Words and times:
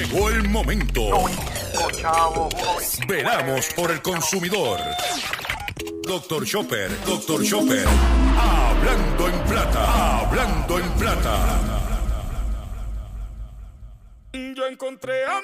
Llegó 0.00 0.30
el 0.30 0.48
momento. 0.48 1.10
Veramos 3.06 3.66
por 3.76 3.90
el 3.90 4.00
consumidor. 4.00 4.80
Doctor 6.04 6.46
Chopper, 6.46 6.90
Doctor 7.04 7.44
Chopper. 7.44 7.86
Hablando 8.38 9.28
en 9.28 9.38
plata, 9.44 10.20
hablando 10.20 10.78
en 10.78 10.90
plata. 10.92 11.60
Yo 14.32 14.66
encontré 14.66 15.26
a 15.26 15.39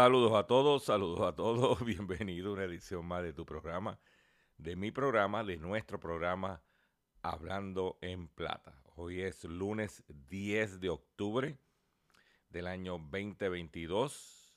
Saludos 0.00 0.32
a 0.32 0.46
todos, 0.46 0.84
saludos 0.84 1.20
a 1.20 1.36
todos. 1.36 1.78
Bienvenido 1.84 2.48
a 2.48 2.52
una 2.54 2.64
edición 2.64 3.04
más 3.04 3.22
de 3.22 3.34
tu 3.34 3.44
programa, 3.44 4.00
de 4.56 4.74
mi 4.74 4.90
programa, 4.90 5.44
de 5.44 5.58
nuestro 5.58 6.00
programa 6.00 6.62
Hablando 7.20 7.98
en 8.00 8.26
Plata. 8.26 8.82
Hoy 8.96 9.20
es 9.20 9.44
lunes 9.44 10.02
10 10.30 10.80
de 10.80 10.88
octubre 10.88 11.58
del 12.48 12.66
año 12.66 12.92
2022 12.92 14.56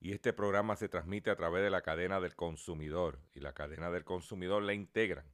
y 0.00 0.10
este 0.10 0.32
programa 0.32 0.74
se 0.74 0.88
transmite 0.88 1.30
a 1.30 1.36
través 1.36 1.62
de 1.62 1.70
la 1.70 1.82
cadena 1.82 2.18
del 2.18 2.34
consumidor 2.34 3.20
y 3.32 3.38
la 3.38 3.52
cadena 3.52 3.92
del 3.92 4.02
consumidor 4.02 4.64
la 4.64 4.74
integran 4.74 5.32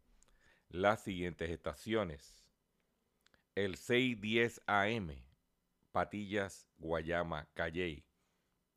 las 0.69 1.03
siguientes 1.03 1.49
estaciones. 1.49 2.45
El 3.55 3.77
610 3.77 4.61
AM, 4.67 5.13
Patillas, 5.93 6.69
Guayama, 6.77 7.49
Calley 7.55 8.06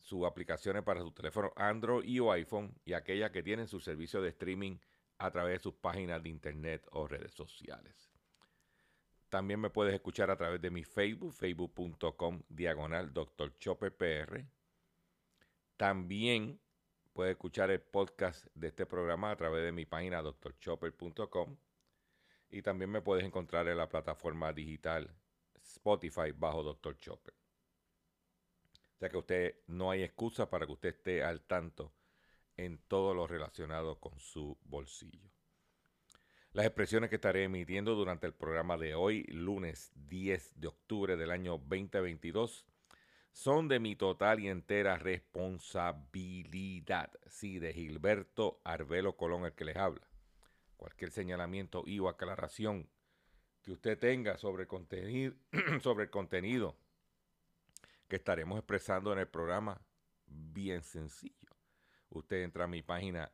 sus 0.00 0.24
aplicaciones 0.24 0.82
para 0.82 1.00
su 1.00 1.12
teléfono 1.12 1.52
Android 1.56 2.04
y 2.08 2.20
o 2.20 2.32
iPhone 2.32 2.74
y 2.84 2.92
aquellas 2.92 3.30
que 3.30 3.42
tienen 3.42 3.68
su 3.68 3.80
servicio 3.80 4.22
de 4.22 4.30
streaming 4.30 4.78
a 5.18 5.30
través 5.30 5.58
de 5.58 5.62
sus 5.62 5.74
páginas 5.74 6.22
de 6.22 6.28
internet 6.28 6.86
o 6.92 7.06
redes 7.06 7.32
sociales. 7.32 8.10
También 9.28 9.60
me 9.60 9.70
puedes 9.70 9.94
escuchar 9.94 10.30
a 10.30 10.36
través 10.36 10.60
de 10.60 10.70
mi 10.70 10.84
Facebook, 10.84 11.34
facebook.com 11.34 12.42
diagonal 12.48 13.12
Dr. 13.12 13.54
Chopper 13.58 13.94
PR. 13.94 14.44
También 15.76 16.60
puedes 17.12 17.32
escuchar 17.32 17.70
el 17.70 17.80
podcast 17.80 18.46
de 18.54 18.68
este 18.68 18.86
programa 18.86 19.30
a 19.30 19.36
través 19.36 19.64
de 19.64 19.72
mi 19.72 19.84
página 19.84 20.22
drchopper.com 20.22 21.56
y 22.50 22.62
también 22.62 22.90
me 22.90 23.02
puedes 23.02 23.24
encontrar 23.24 23.68
en 23.68 23.76
la 23.76 23.88
plataforma 23.88 24.52
digital 24.52 25.14
Spotify 25.60 26.32
bajo 26.34 26.62
Dr. 26.62 26.96
Chopper. 26.96 27.37
Sea 28.98 29.08
que 29.08 29.16
usted 29.16 29.54
no 29.68 29.92
hay 29.92 30.02
excusa 30.02 30.50
para 30.50 30.66
que 30.66 30.72
usted 30.72 30.88
esté 30.88 31.22
al 31.22 31.42
tanto 31.42 31.94
en 32.56 32.78
todo 32.88 33.14
lo 33.14 33.28
relacionado 33.28 34.00
con 34.00 34.18
su 34.18 34.58
bolsillo. 34.64 35.30
Las 36.52 36.66
expresiones 36.66 37.08
que 37.08 37.14
estaré 37.16 37.44
emitiendo 37.44 37.94
durante 37.94 38.26
el 38.26 38.34
programa 38.34 38.76
de 38.76 38.96
hoy, 38.96 39.22
lunes 39.28 39.92
10 39.94 40.60
de 40.60 40.66
octubre 40.66 41.16
del 41.16 41.30
año 41.30 41.58
2022, 41.58 42.66
son 43.30 43.68
de 43.68 43.78
mi 43.78 43.94
total 43.94 44.40
y 44.40 44.48
entera 44.48 44.96
responsabilidad. 44.96 47.12
Sí, 47.28 47.60
de 47.60 47.72
Gilberto 47.72 48.60
Arbelo 48.64 49.16
Colón, 49.16 49.44
el 49.44 49.52
que 49.52 49.64
les 49.64 49.76
habla. 49.76 50.08
Cualquier 50.76 51.12
señalamiento 51.12 51.84
y 51.86 52.00
o 52.00 52.08
aclaración 52.08 52.90
que 53.62 53.70
usted 53.70 53.96
tenga 53.96 54.38
sobre 54.38 54.66
contenido, 54.66 55.36
sobre 55.82 56.06
el 56.06 56.10
contenido 56.10 56.76
que 58.08 58.16
estaremos 58.16 58.58
expresando 58.58 59.12
en 59.12 59.18
el 59.18 59.28
programa, 59.28 59.80
bien 60.26 60.82
sencillo. 60.82 61.50
Usted 62.10 62.42
entra 62.42 62.64
a 62.64 62.68
mi 62.68 62.82
página 62.82 63.30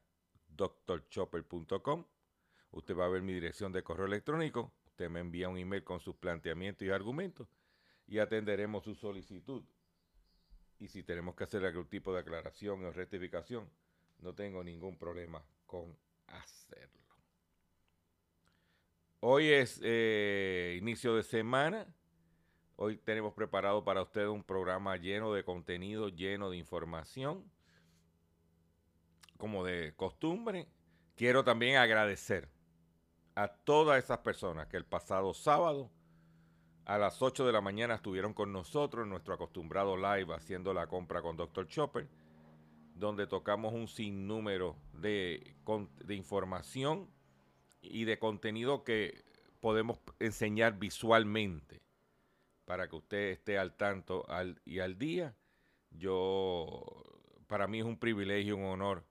drchopper.com, 0.49 2.05
usted 2.73 2.97
va 2.97 3.07
a 3.07 3.09
ver 3.09 3.23
mi 3.23 3.33
dirección 3.33 3.73
de 3.73 3.83
correo 3.83 4.07
electrónico, 4.07 4.75
usted 4.87 5.09
me 5.09 5.21
envía 5.21 5.49
un 5.49 5.59
email 5.59 5.85
con 5.85 6.01
sus 6.01 6.17
planteamientos 6.17 6.87
y 6.87 6.91
argumentos 6.91 7.49
y 8.07 8.19
atenderemos 8.19 8.85
su 8.85 8.95
solicitud. 8.95 9.65
Y 10.79 10.89
si 10.89 11.05
tenemos 11.05 11.37
que 11.37 11.45
hacer 11.45 11.65
algún 11.65 11.89
tipo 11.89 12.13
de 12.13 12.21
aclaración 12.21 12.85
o 12.85 12.93
rectificación, 12.93 13.71
no 14.19 14.35
tengo 14.35 14.63
ningún 14.65 14.99
problema 14.99 15.45
con 15.67 15.97
hacerlo. 16.27 17.05
Hoy 19.21 19.49
es 19.49 19.81
eh, 19.83 20.77
inicio 20.79 21.15
de 21.15 21.23
semana. 21.23 21.87
Hoy 22.77 22.97
tenemos 22.97 23.35
preparado 23.35 23.85
para 23.85 24.03
ustedes 24.03 24.29
un 24.29 24.43
programa 24.43 24.97
lleno 24.97 25.33
de 25.33 25.45
contenido, 25.45 26.09
lleno 26.09 26.51
de 26.51 26.57
información. 26.57 27.45
Como 29.37 29.63
de 29.65 29.95
costumbre, 29.95 30.67
quiero 31.15 31.45
también 31.45 31.77
agradecer 31.77 32.49
a 33.37 33.47
todas 33.47 34.03
esas 34.03 34.19
personas 34.19 34.67
que 34.67 34.77
el 34.77 34.85
pasado 34.85 35.35
sábado 35.35 35.89
a 36.85 36.99
las 36.99 37.23
8 37.23 37.47
de 37.47 37.53
la 37.53 37.61
mañana 37.61 37.95
estuvieron 37.95 38.35
con 38.35 38.53
nosotros 38.53 39.05
en 39.05 39.11
nuestro 39.11 39.35
acostumbrado 39.35 39.97
live 39.97 40.35
haciendo 40.35 40.75
la 40.75 40.89
compra 40.89 41.23
con 41.23 41.37
Dr. 41.37 41.69
Chopper, 41.69 42.09
donde 42.97 43.29
tocamos 43.29 43.73
un 43.73 43.87
sinnúmero 43.87 44.77
de, 44.95 45.55
de 46.05 46.15
información 46.17 47.09
y 47.83 48.05
de 48.05 48.19
contenido 48.19 48.83
que 48.83 49.25
podemos 49.61 50.01
enseñar 50.19 50.77
visualmente 50.77 51.84
para 52.65 52.89
que 52.89 52.97
usted 52.97 53.31
esté 53.31 53.59
al 53.59 53.77
tanto 53.77 54.29
al, 54.29 54.61
y 54.65 54.81
al 54.81 54.99
día. 54.99 55.37
Yo, 55.91 56.85
para 57.47 57.67
mí 57.67 57.81
es 57.81 57.85
un 57.85 57.99
privilegio, 57.99 58.57
un 58.57 58.65
honor 58.65 59.05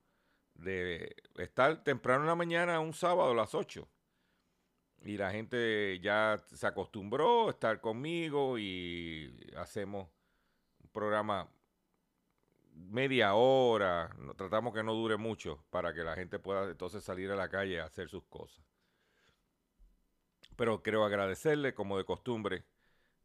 de 0.55 1.15
estar 1.37 1.83
temprano 1.83 2.21
en 2.21 2.27
la 2.27 2.35
mañana, 2.35 2.79
un 2.79 2.93
sábado 2.93 3.31
a 3.31 3.35
las 3.35 3.55
8. 3.55 3.87
Y 5.05 5.17
la 5.17 5.31
gente 5.31 5.99
ya 6.01 6.41
se 6.53 6.65
acostumbró 6.65 7.47
a 7.47 7.51
estar 7.51 7.81
conmigo 7.81 8.57
y 8.57 9.51
hacemos 9.57 10.07
un 10.81 10.89
programa 10.91 11.49
media 12.73 13.35
hora, 13.35 14.15
tratamos 14.35 14.73
que 14.73 14.83
no 14.83 14.93
dure 14.93 15.17
mucho 15.17 15.63
para 15.69 15.93
que 15.93 16.03
la 16.03 16.15
gente 16.15 16.39
pueda 16.39 16.69
entonces 16.69 17.03
salir 17.03 17.31
a 17.31 17.35
la 17.35 17.49
calle 17.49 17.79
a 17.81 17.85
hacer 17.85 18.09
sus 18.09 18.23
cosas. 18.25 18.63
Pero 20.55 20.81
quiero 20.81 21.03
agradecerle, 21.03 21.73
como 21.73 21.97
de 21.97 22.05
costumbre, 22.05 22.63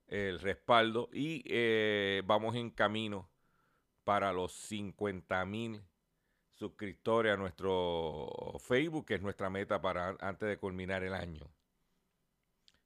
el 0.08 0.40
respaldo 0.40 1.08
y 1.12 1.42
eh, 1.46 2.22
vamos 2.24 2.56
en 2.56 2.70
camino 2.70 3.28
para 4.04 4.32
los 4.32 4.52
50 4.52 5.44
mil 5.44 5.82
suscriptores 6.54 7.34
a 7.34 7.36
nuestro 7.36 8.56
Facebook, 8.58 9.06
que 9.06 9.14
es 9.14 9.22
nuestra 9.22 9.50
meta 9.50 9.80
para 9.80 10.16
antes 10.20 10.48
de 10.48 10.58
culminar 10.58 11.04
el 11.04 11.14
año. 11.14 11.46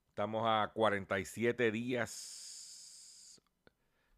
Estamos 0.08 0.42
a 0.44 0.72
47 0.74 1.70
días 1.70 3.40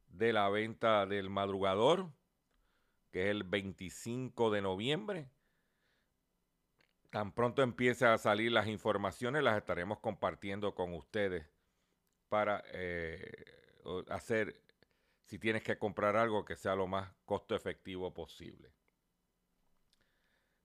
de 0.09 0.33
la 0.33 0.49
venta 0.49 1.07
del 1.07 1.31
madrugador, 1.31 2.11
que 3.13 3.25
es 3.25 3.29
el 3.29 3.45
25 3.45 4.51
de 4.51 4.63
noviembre. 4.63 5.29
Tan 7.11 7.33
pronto 7.33 7.63
empiece 7.63 8.07
a 8.07 8.19
salir 8.19 8.51
las 8.51 8.67
informaciones, 8.67 9.45
las 9.45 9.57
estaremos 9.57 10.01
compartiendo 10.01 10.75
con 10.75 10.95
ustedes 10.95 11.54
para 12.35 12.65
eh, 12.73 13.31
hacer, 14.09 14.61
si 15.25 15.39
tienes 15.39 15.63
que 15.63 15.79
comprar 15.79 16.17
algo, 16.17 16.45
que 16.45 16.57
sea 16.57 16.75
lo 16.75 16.89
más 16.89 17.09
costo 17.25 17.55
efectivo 17.55 18.13
posible. 18.13 18.73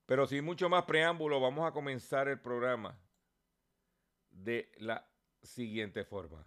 Pero 0.04 0.26
sin 0.26 0.44
mucho 0.44 0.68
más 0.68 0.82
preámbulo, 0.82 1.38
vamos 1.38 1.68
a 1.68 1.70
comenzar 1.70 2.26
el 2.26 2.40
programa 2.40 2.98
de 4.30 4.72
la 4.78 5.08
siguiente 5.44 6.04
forma. 6.04 6.44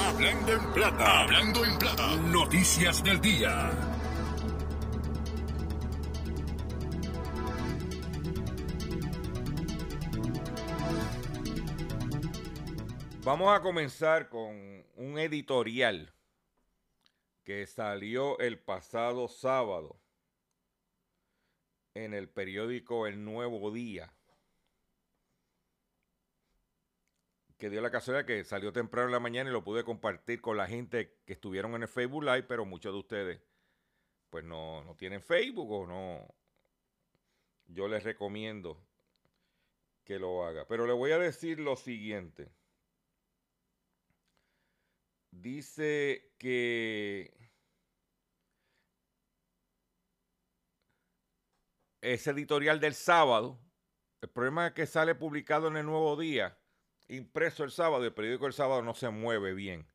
Hablando 0.00 0.52
en 0.54 0.72
plata, 0.72 1.20
hablando 1.20 1.64
en 1.66 1.78
plata, 1.78 2.16
noticias 2.16 3.04
del 3.04 3.20
día. 3.20 3.95
Vamos 13.26 13.52
a 13.52 13.60
comenzar 13.60 14.28
con 14.28 14.86
un 14.94 15.18
editorial 15.18 16.14
que 17.42 17.66
salió 17.66 18.38
el 18.38 18.56
pasado 18.56 19.26
sábado 19.26 19.98
en 21.94 22.14
el 22.14 22.28
periódico 22.28 23.08
El 23.08 23.24
Nuevo 23.24 23.72
Día. 23.72 24.14
Que 27.58 27.68
dio 27.68 27.80
la 27.80 27.90
casualidad 27.90 28.26
que 28.26 28.44
salió 28.44 28.72
temprano 28.72 29.08
en 29.08 29.12
la 29.14 29.18
mañana 29.18 29.50
y 29.50 29.52
lo 29.52 29.64
pude 29.64 29.82
compartir 29.82 30.40
con 30.40 30.56
la 30.56 30.68
gente 30.68 31.18
que 31.26 31.32
estuvieron 31.32 31.74
en 31.74 31.82
el 31.82 31.88
Facebook 31.88 32.22
Live, 32.22 32.44
pero 32.44 32.64
muchos 32.64 32.92
de 32.92 32.98
ustedes 33.00 33.40
pues 34.30 34.44
no, 34.44 34.84
no 34.84 34.94
tienen 34.94 35.20
Facebook 35.20 35.72
o 35.72 35.84
no. 35.84 36.32
Yo 37.66 37.88
les 37.88 38.04
recomiendo 38.04 38.80
que 40.04 40.20
lo 40.20 40.44
haga. 40.44 40.64
Pero 40.68 40.86
le 40.86 40.92
voy 40.92 41.10
a 41.10 41.18
decir 41.18 41.58
lo 41.58 41.74
siguiente. 41.74 42.52
Dice 45.40 46.32
que 46.38 47.32
ese 52.00 52.30
editorial 52.30 52.80
del 52.80 52.94
sábado, 52.94 53.60
el 54.22 54.30
problema 54.30 54.68
es 54.68 54.72
que 54.72 54.86
sale 54.86 55.14
publicado 55.14 55.68
en 55.68 55.76
el 55.76 55.84
Nuevo 55.84 56.16
Día, 56.16 56.58
impreso 57.08 57.64
el 57.64 57.70
sábado, 57.70 58.04
el 58.04 58.14
periódico 58.14 58.46
el 58.46 58.54
sábado 58.54 58.80
no 58.82 58.94
se 58.94 59.10
mueve 59.10 59.52
bien. 59.52 59.86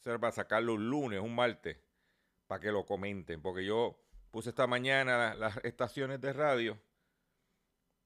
Se 0.00 0.14
va 0.18 0.28
a 0.28 0.32
sacarlo 0.32 0.74
un 0.74 0.90
lunes, 0.90 1.20
un 1.20 1.34
martes, 1.34 1.78
para 2.46 2.60
que 2.60 2.70
lo 2.70 2.84
comenten, 2.84 3.40
porque 3.40 3.64
yo 3.64 3.98
puse 4.30 4.50
esta 4.50 4.66
mañana 4.66 5.34
las 5.34 5.56
estaciones 5.64 6.20
de 6.20 6.32
radio 6.34 6.78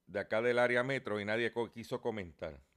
de 0.07 0.19
acá 0.21 0.41
del 0.41 0.59
área 0.59 0.83
metro 0.83 1.19
y 1.19 1.25
nadie 1.25 1.53
quiso 1.73 1.99
comentar. 1.99 2.68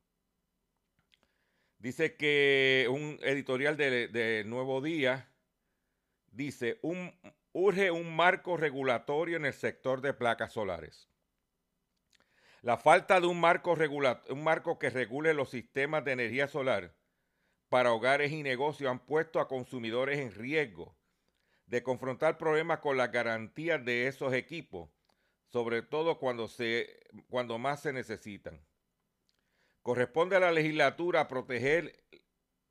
Dice 1.83 2.15
que 2.15 2.87
un 2.89 3.19
editorial 3.25 3.77
de, 3.77 4.45
Nuevo 4.47 4.81
Día 4.81 5.29
dice, 6.31 6.79
urge 7.51 7.91
un 7.91 8.15
marco 8.15 8.57
regulatorio 8.57 9.37
en 9.37 9.47
el 9.47 9.53
sector 9.53 10.01
de 10.01 10.15
placas 10.15 10.53
solares. 10.53 11.09
La 12.61 12.77
falta 12.77 13.21
de 13.21 13.27
un 13.27 13.41
marco, 13.41 13.75
un 14.29 14.45
marco 14.45 14.79
que 14.79 14.91
regule 14.91 15.35
los 15.35 15.51
sistemas 15.51 16.05
de 16.05 16.13
energía 16.13 16.47
solar 16.47 16.95
para 17.69 17.93
hogares 17.93 18.31
y 18.31 18.45
negocios 18.45 18.89
han 18.89 19.01
puesto 19.01 19.41
a 19.41 19.49
consumidores 19.49 20.21
en 20.21 20.33
riesgo 20.33 20.97
de 21.67 21.83
confrontar 21.83 22.39
problemas 22.39 22.79
con 22.79 22.97
las 22.97 23.11
garantías 23.11 23.85
de 23.85 24.07
esos 24.07 24.33
equipos, 24.35 24.89
sobre 25.49 25.83
todo 25.83 26.21
cuando, 26.21 26.47
se, 26.47 27.01
cuando 27.29 27.59
más 27.59 27.83
se 27.83 27.93
necesitan. 27.93 28.65
Corresponde 29.83 30.37
a 30.37 30.41
la 30.41 30.53
legislatura 30.53 31.27
proteger 31.27 32.05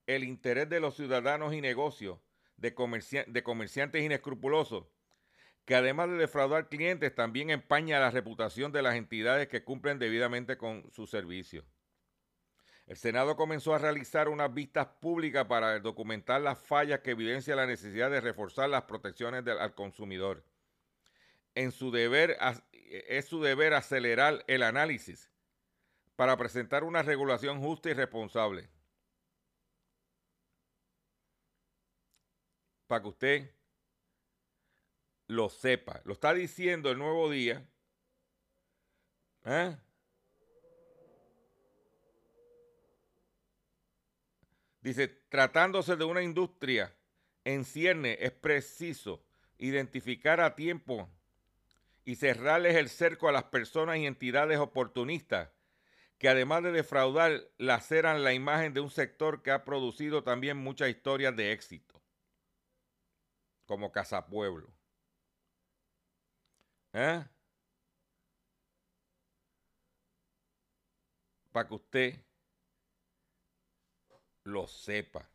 el 0.07 0.23
interés 0.23 0.69
de 0.69 0.79
los 0.79 0.95
ciudadanos 0.95 1.53
y 1.53 1.59
negocios, 1.59 2.19
de, 2.55 2.73
comerciantes 2.73 4.01
inescrupulosos, 4.01 4.85
que 5.65 5.75
además 5.75 6.09
de 6.09 6.15
defraudar 6.15 6.69
clientes, 6.69 7.13
también 7.13 7.49
empaña 7.49 7.99
la 7.99 8.11
reputación 8.11 8.71
de 8.71 8.81
las 8.81 8.95
entidades 8.95 9.49
que 9.49 9.63
cumplen 9.63 9.99
debidamente 9.99 10.57
con 10.57 10.89
su 10.91 11.05
servicio. 11.05 11.65
El 12.87 12.97
Senado 12.97 13.35
comenzó 13.35 13.73
a 13.73 13.79
realizar 13.79 14.29
unas 14.29 14.53
vistas 14.53 14.87
públicas 15.01 15.45
para 15.45 15.79
documentar 15.79 16.41
las 16.41 16.59
fallas 16.59 17.01
que 17.01 17.11
evidencian 17.11 17.57
la 17.57 17.67
necesidad 17.67 18.09
de 18.09 18.21
reforzar 18.21 18.69
las 18.69 18.83
protecciones 18.83 19.45
al 19.47 19.75
consumidor. 19.75 20.45
En 21.55 21.71
su 21.71 21.91
deber, 21.91 22.37
es 22.73 23.25
su 23.25 23.41
deber 23.41 23.73
acelerar 23.73 24.43
el 24.47 24.63
análisis 24.63 25.30
para 26.21 26.37
presentar 26.37 26.83
una 26.83 27.01
regulación 27.01 27.59
justa 27.59 27.89
y 27.89 27.93
responsable. 27.93 28.69
Para 32.85 33.01
que 33.01 33.07
usted 33.07 33.55
lo 35.25 35.49
sepa. 35.49 35.99
Lo 36.05 36.13
está 36.13 36.31
diciendo 36.35 36.91
el 36.91 36.99
nuevo 36.99 37.27
día. 37.27 37.67
¿eh? 39.45 39.75
Dice, 44.79 45.07
tratándose 45.07 45.95
de 45.95 46.03
una 46.03 46.21
industria 46.21 46.95
en 47.43 47.65
cierne, 47.65 48.19
es 48.21 48.31
preciso 48.31 49.25
identificar 49.57 50.39
a 50.39 50.53
tiempo 50.53 51.09
y 52.05 52.15
cerrarles 52.15 52.75
el 52.75 52.89
cerco 52.89 53.27
a 53.27 53.31
las 53.31 53.45
personas 53.45 53.97
y 53.97 54.05
entidades 54.05 54.59
oportunistas 54.59 55.49
que 56.21 56.29
además 56.29 56.61
de 56.61 56.71
defraudar, 56.71 57.49
laceran 57.57 58.23
la 58.23 58.31
imagen 58.31 58.75
de 58.75 58.79
un 58.79 58.91
sector 58.91 59.41
que 59.41 59.49
ha 59.49 59.65
producido 59.65 60.23
también 60.23 60.55
muchas 60.55 60.89
historias 60.89 61.35
de 61.35 61.51
éxito, 61.51 61.99
como 63.65 63.91
Casa 63.91 64.27
Pueblo. 64.27 64.71
¿Eh? 66.93 67.25
Para 71.51 71.67
que 71.67 71.73
usted 71.73 72.23
lo 74.43 74.67
sepa. 74.67 75.27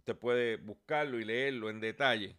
Usted 0.00 0.18
puede 0.18 0.58
buscarlo 0.58 1.18
y 1.18 1.24
leerlo 1.24 1.70
en 1.70 1.80
detalle. 1.80 2.38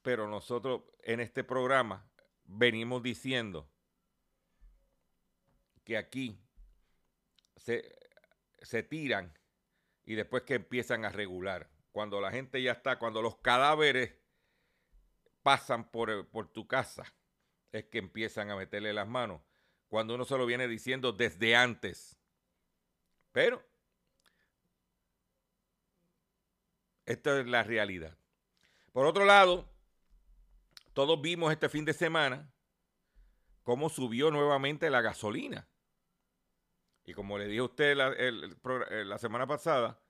Pero 0.00 0.28
nosotros 0.28 0.82
en 1.02 1.18
este 1.18 1.42
programa 1.42 2.08
venimos 2.44 3.02
diciendo 3.02 3.68
que 5.84 5.96
aquí 5.96 6.40
se, 7.56 7.96
se 8.62 8.82
tiran 8.82 9.36
y 10.04 10.14
después 10.14 10.42
que 10.44 10.54
empiezan 10.54 11.04
a 11.04 11.10
regular. 11.10 11.70
Cuando 11.92 12.20
la 12.20 12.30
gente 12.30 12.62
ya 12.62 12.72
está, 12.72 12.98
cuando 12.98 13.22
los 13.22 13.36
cadáveres 13.36 14.14
pasan 15.42 15.90
por, 15.90 16.28
por 16.28 16.48
tu 16.48 16.66
casa, 16.66 17.04
es 17.72 17.84
que 17.84 17.98
empiezan 17.98 18.50
a 18.50 18.56
meterle 18.56 18.92
las 18.92 19.06
manos. 19.06 19.42
Cuando 19.88 20.14
uno 20.14 20.24
se 20.24 20.36
lo 20.36 20.46
viene 20.46 20.66
diciendo 20.66 21.12
desde 21.12 21.54
antes. 21.54 22.18
Pero 23.32 23.64
esta 27.06 27.38
es 27.38 27.46
la 27.46 27.62
realidad. 27.62 28.16
Por 28.92 29.06
otro 29.06 29.24
lado, 29.24 29.73
todos 30.94 31.20
vimos 31.20 31.52
este 31.52 31.68
fin 31.68 31.84
de 31.84 31.92
semana 31.92 32.50
cómo 33.64 33.88
subió 33.88 34.30
nuevamente 34.30 34.88
la 34.88 35.02
gasolina. 35.02 35.68
Y 37.04 37.12
como 37.12 37.36
le 37.36 37.46
dije 37.46 37.60
a 37.60 37.64
usted 37.64 37.96
la, 37.96 38.12
eh, 38.16 39.04
la 39.04 39.18
semana 39.18 39.46
pasada, 39.46 40.00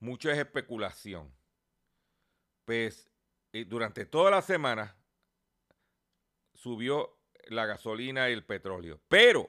mucho 0.00 0.30
es 0.30 0.38
especulación. 0.38 1.34
Pues 2.64 3.10
durante 3.68 4.04
toda 4.04 4.30
la 4.30 4.42
semana 4.42 4.96
subió 6.52 7.18
la 7.46 7.64
gasolina 7.64 8.28
y 8.28 8.32
el 8.32 8.44
petróleo. 8.44 9.00
Pero 9.08 9.48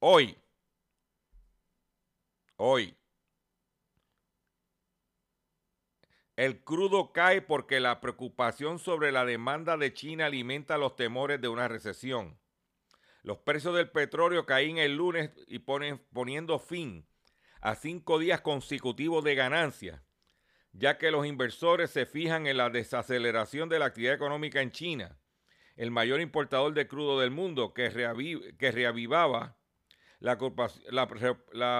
hoy, 0.00 0.36
hoy, 2.56 2.97
El 6.38 6.60
crudo 6.60 7.12
cae 7.12 7.42
porque 7.42 7.80
la 7.80 8.00
preocupación 8.00 8.78
sobre 8.78 9.10
la 9.10 9.24
demanda 9.24 9.76
de 9.76 9.92
China 9.92 10.26
alimenta 10.26 10.78
los 10.78 10.94
temores 10.94 11.40
de 11.40 11.48
una 11.48 11.66
recesión. 11.66 12.38
Los 13.24 13.38
precios 13.38 13.74
del 13.74 13.90
petróleo 13.90 14.46
caían 14.46 14.78
el 14.78 14.94
lunes 14.94 15.32
y 15.48 15.58
ponen, 15.58 15.98
poniendo 16.12 16.60
fin 16.60 17.04
a 17.60 17.74
cinco 17.74 18.20
días 18.20 18.40
consecutivos 18.40 19.24
de 19.24 19.34
ganancias, 19.34 20.00
ya 20.70 20.96
que 20.96 21.10
los 21.10 21.26
inversores 21.26 21.90
se 21.90 22.06
fijan 22.06 22.46
en 22.46 22.58
la 22.58 22.70
desaceleración 22.70 23.68
de 23.68 23.80
la 23.80 23.86
actividad 23.86 24.14
económica 24.14 24.60
en 24.60 24.70
China, 24.70 25.18
el 25.74 25.90
mayor 25.90 26.20
importador 26.20 26.72
de 26.72 26.86
crudo 26.86 27.18
del 27.18 27.32
mundo, 27.32 27.74
que, 27.74 27.90
reavivaba 27.90 29.58
la 30.20 30.38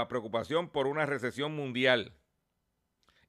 preocupación 0.08 0.68
por 0.68 0.88
una 0.88 1.06
recesión 1.06 1.54
mundial 1.54 2.17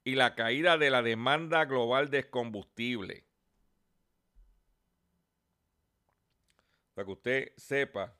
y 0.04 0.14
la 0.14 0.34
caída 0.34 0.78
de 0.78 0.90
la 0.90 1.02
demanda 1.02 1.64
global 1.64 2.10
de 2.10 2.28
combustible. 2.28 3.24
Para 6.94 7.06
que 7.06 7.12
usted 7.12 7.52
sepa, 7.56 8.16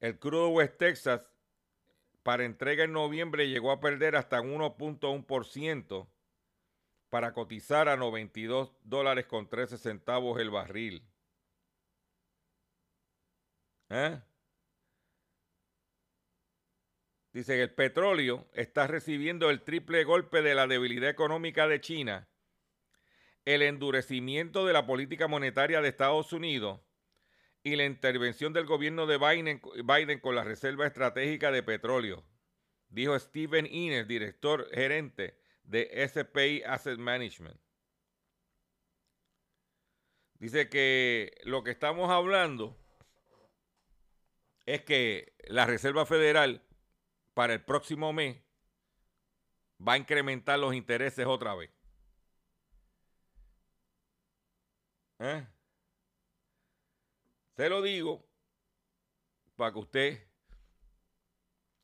el 0.00 0.18
crudo 0.18 0.50
West 0.50 0.78
Texas 0.78 1.22
para 2.22 2.44
entrega 2.44 2.84
en 2.84 2.92
noviembre 2.92 3.48
llegó 3.48 3.72
a 3.72 3.80
perder 3.80 4.16
hasta 4.16 4.40
1.1% 4.40 6.08
para 7.08 7.32
cotizar 7.32 7.88
a 7.88 7.96
92 7.96 8.72
dólares 8.84 9.26
con 9.26 9.48
13 9.48 9.78
centavos 9.78 10.38
el 10.38 10.50
barril. 10.50 11.02
¿Eh? 13.90 14.20
Dice 17.38 17.54
que 17.54 17.62
el 17.62 17.70
petróleo 17.70 18.48
está 18.52 18.88
recibiendo 18.88 19.48
el 19.48 19.62
triple 19.62 20.02
golpe 20.02 20.42
de 20.42 20.56
la 20.56 20.66
debilidad 20.66 21.08
económica 21.08 21.68
de 21.68 21.80
China, 21.80 22.28
el 23.44 23.62
endurecimiento 23.62 24.66
de 24.66 24.72
la 24.72 24.86
política 24.86 25.28
monetaria 25.28 25.80
de 25.80 25.88
Estados 25.88 26.32
Unidos 26.32 26.80
y 27.62 27.76
la 27.76 27.84
intervención 27.84 28.52
del 28.52 28.66
gobierno 28.66 29.06
de 29.06 29.18
Biden, 29.18 30.18
con 30.18 30.34
la 30.34 30.42
Reserva 30.42 30.84
Estratégica 30.84 31.52
de 31.52 31.62
Petróleo, 31.62 32.24
dijo 32.88 33.16
Steven 33.16 33.66
Innes, 33.66 34.08
director 34.08 34.68
gerente 34.74 35.38
de 35.62 36.08
SPI 36.08 36.64
Asset 36.64 36.98
Management. 36.98 37.60
Dice 40.40 40.68
que 40.68 41.38
lo 41.44 41.62
que 41.62 41.70
estamos 41.70 42.10
hablando 42.10 42.76
es 44.66 44.82
que 44.82 45.34
la 45.46 45.66
Reserva 45.66 46.04
Federal 46.04 46.64
para 47.38 47.54
el 47.54 47.62
próximo 47.62 48.12
mes 48.12 48.36
va 49.80 49.92
a 49.92 49.96
incrementar 49.96 50.58
los 50.58 50.74
intereses 50.74 51.24
otra 51.24 51.54
vez. 51.54 51.70
¿Eh? 55.20 55.46
Se 57.56 57.68
lo 57.68 57.80
digo 57.80 58.26
para 59.54 59.72
que 59.72 59.78
usted 59.78 60.28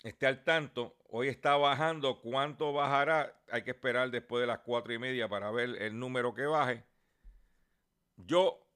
esté 0.02 0.26
al 0.26 0.42
tanto. 0.42 0.96
Hoy 1.08 1.28
está 1.28 1.56
bajando. 1.56 2.20
¿Cuánto 2.20 2.72
bajará? 2.72 3.40
Hay 3.48 3.62
que 3.62 3.70
esperar 3.70 4.10
después 4.10 4.40
de 4.40 4.48
las 4.48 4.58
cuatro 4.58 4.92
y 4.92 4.98
media 4.98 5.28
para 5.28 5.52
ver 5.52 5.80
el 5.80 5.96
número 5.96 6.34
que 6.34 6.46
baje. 6.46 6.84
Yo, 8.16 8.66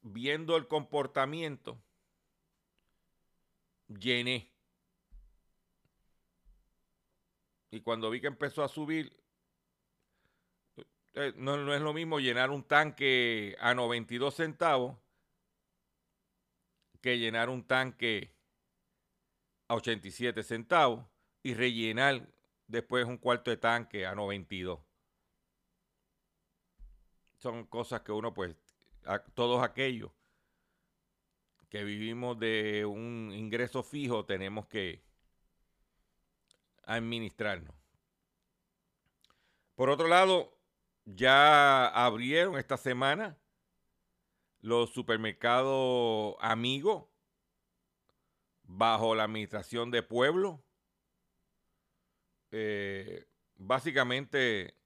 viendo 0.00 0.56
el 0.56 0.68
comportamiento, 0.68 1.82
llené. 3.88 4.59
Y 7.70 7.80
cuando 7.80 8.10
vi 8.10 8.20
que 8.20 8.26
empezó 8.26 8.64
a 8.64 8.68
subir, 8.68 9.16
eh, 11.14 11.32
no, 11.36 11.56
no, 11.56 11.74
es 11.74 11.80
lo 11.80 11.92
mismo 11.92 12.18
llenar 12.18 12.50
un 12.50 12.64
tanque 12.64 13.56
a 13.60 13.74
92 13.74 14.34
centavos 14.34 14.96
que 17.00 17.18
llenar 17.18 17.48
un 17.48 17.64
tanque 17.64 18.34
a 19.68 19.74
87 19.74 20.42
centavos 20.42 21.06
y 21.42 21.54
rellenar 21.54 22.28
después 22.66 23.06
un 23.06 23.18
cuarto 23.18 23.50
de 23.50 23.56
tanque 23.56 24.06
a 24.06 24.14
92. 24.14 24.80
Son 27.38 27.64
cosas 27.66 28.02
que 28.02 28.12
uno, 28.12 28.34
pues, 28.34 28.54
todos 29.34 29.62
aquellos 29.62 30.10
que 31.68 31.84
vivimos 31.84 32.38
de 32.38 32.84
un 32.84 33.32
ingreso 33.32 33.82
fijo 33.82 34.26
tenemos 34.26 34.66
que 34.66 35.02
administrarnos. 36.84 37.74
Por 39.74 39.90
otro 39.90 40.08
lado, 40.08 40.58
ya 41.04 41.86
abrieron 41.86 42.58
esta 42.58 42.76
semana 42.76 43.38
los 44.60 44.90
supermercados 44.90 46.36
amigos 46.40 47.06
bajo 48.62 49.14
la 49.14 49.24
administración 49.24 49.90
de 49.90 50.02
pueblo. 50.02 50.62
Eh, 52.52 53.26
básicamente 53.56 54.76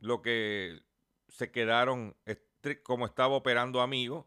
lo 0.00 0.22
que 0.22 0.82
se 1.28 1.50
quedaron 1.50 2.16
como 2.82 3.06
estaba 3.06 3.34
operando 3.34 3.80
amigos, 3.80 4.26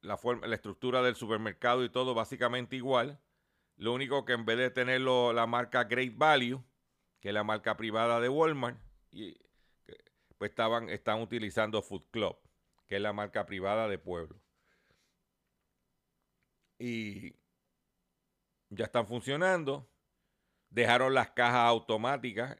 la, 0.00 0.16
forma, 0.16 0.46
la 0.46 0.56
estructura 0.56 1.02
del 1.02 1.14
supermercado 1.14 1.84
y 1.84 1.90
todo 1.90 2.14
básicamente 2.14 2.76
igual. 2.76 3.20
Lo 3.76 3.92
único 3.92 4.24
que 4.24 4.32
en 4.32 4.44
vez 4.44 4.58
de 4.58 4.70
tenerlo 4.70 5.32
la 5.32 5.46
marca 5.46 5.84
Great 5.84 6.16
Value, 6.16 6.62
que 7.20 7.28
es 7.28 7.34
la 7.34 7.44
marca 7.44 7.76
privada 7.76 8.20
de 8.20 8.28
Walmart, 8.28 8.78
y 9.10 9.36
pues 10.38 10.50
estaban, 10.50 10.88
están 10.88 11.20
utilizando 11.20 11.82
Food 11.82 12.06
Club, 12.10 12.36
que 12.86 12.96
es 12.96 13.02
la 13.02 13.12
marca 13.12 13.46
privada 13.46 13.88
de 13.88 13.98
Pueblo. 13.98 14.40
Y 16.78 17.34
ya 18.70 18.86
están 18.86 19.06
funcionando. 19.06 19.88
Dejaron 20.70 21.14
las 21.14 21.30
cajas 21.30 21.68
automáticas, 21.68 22.56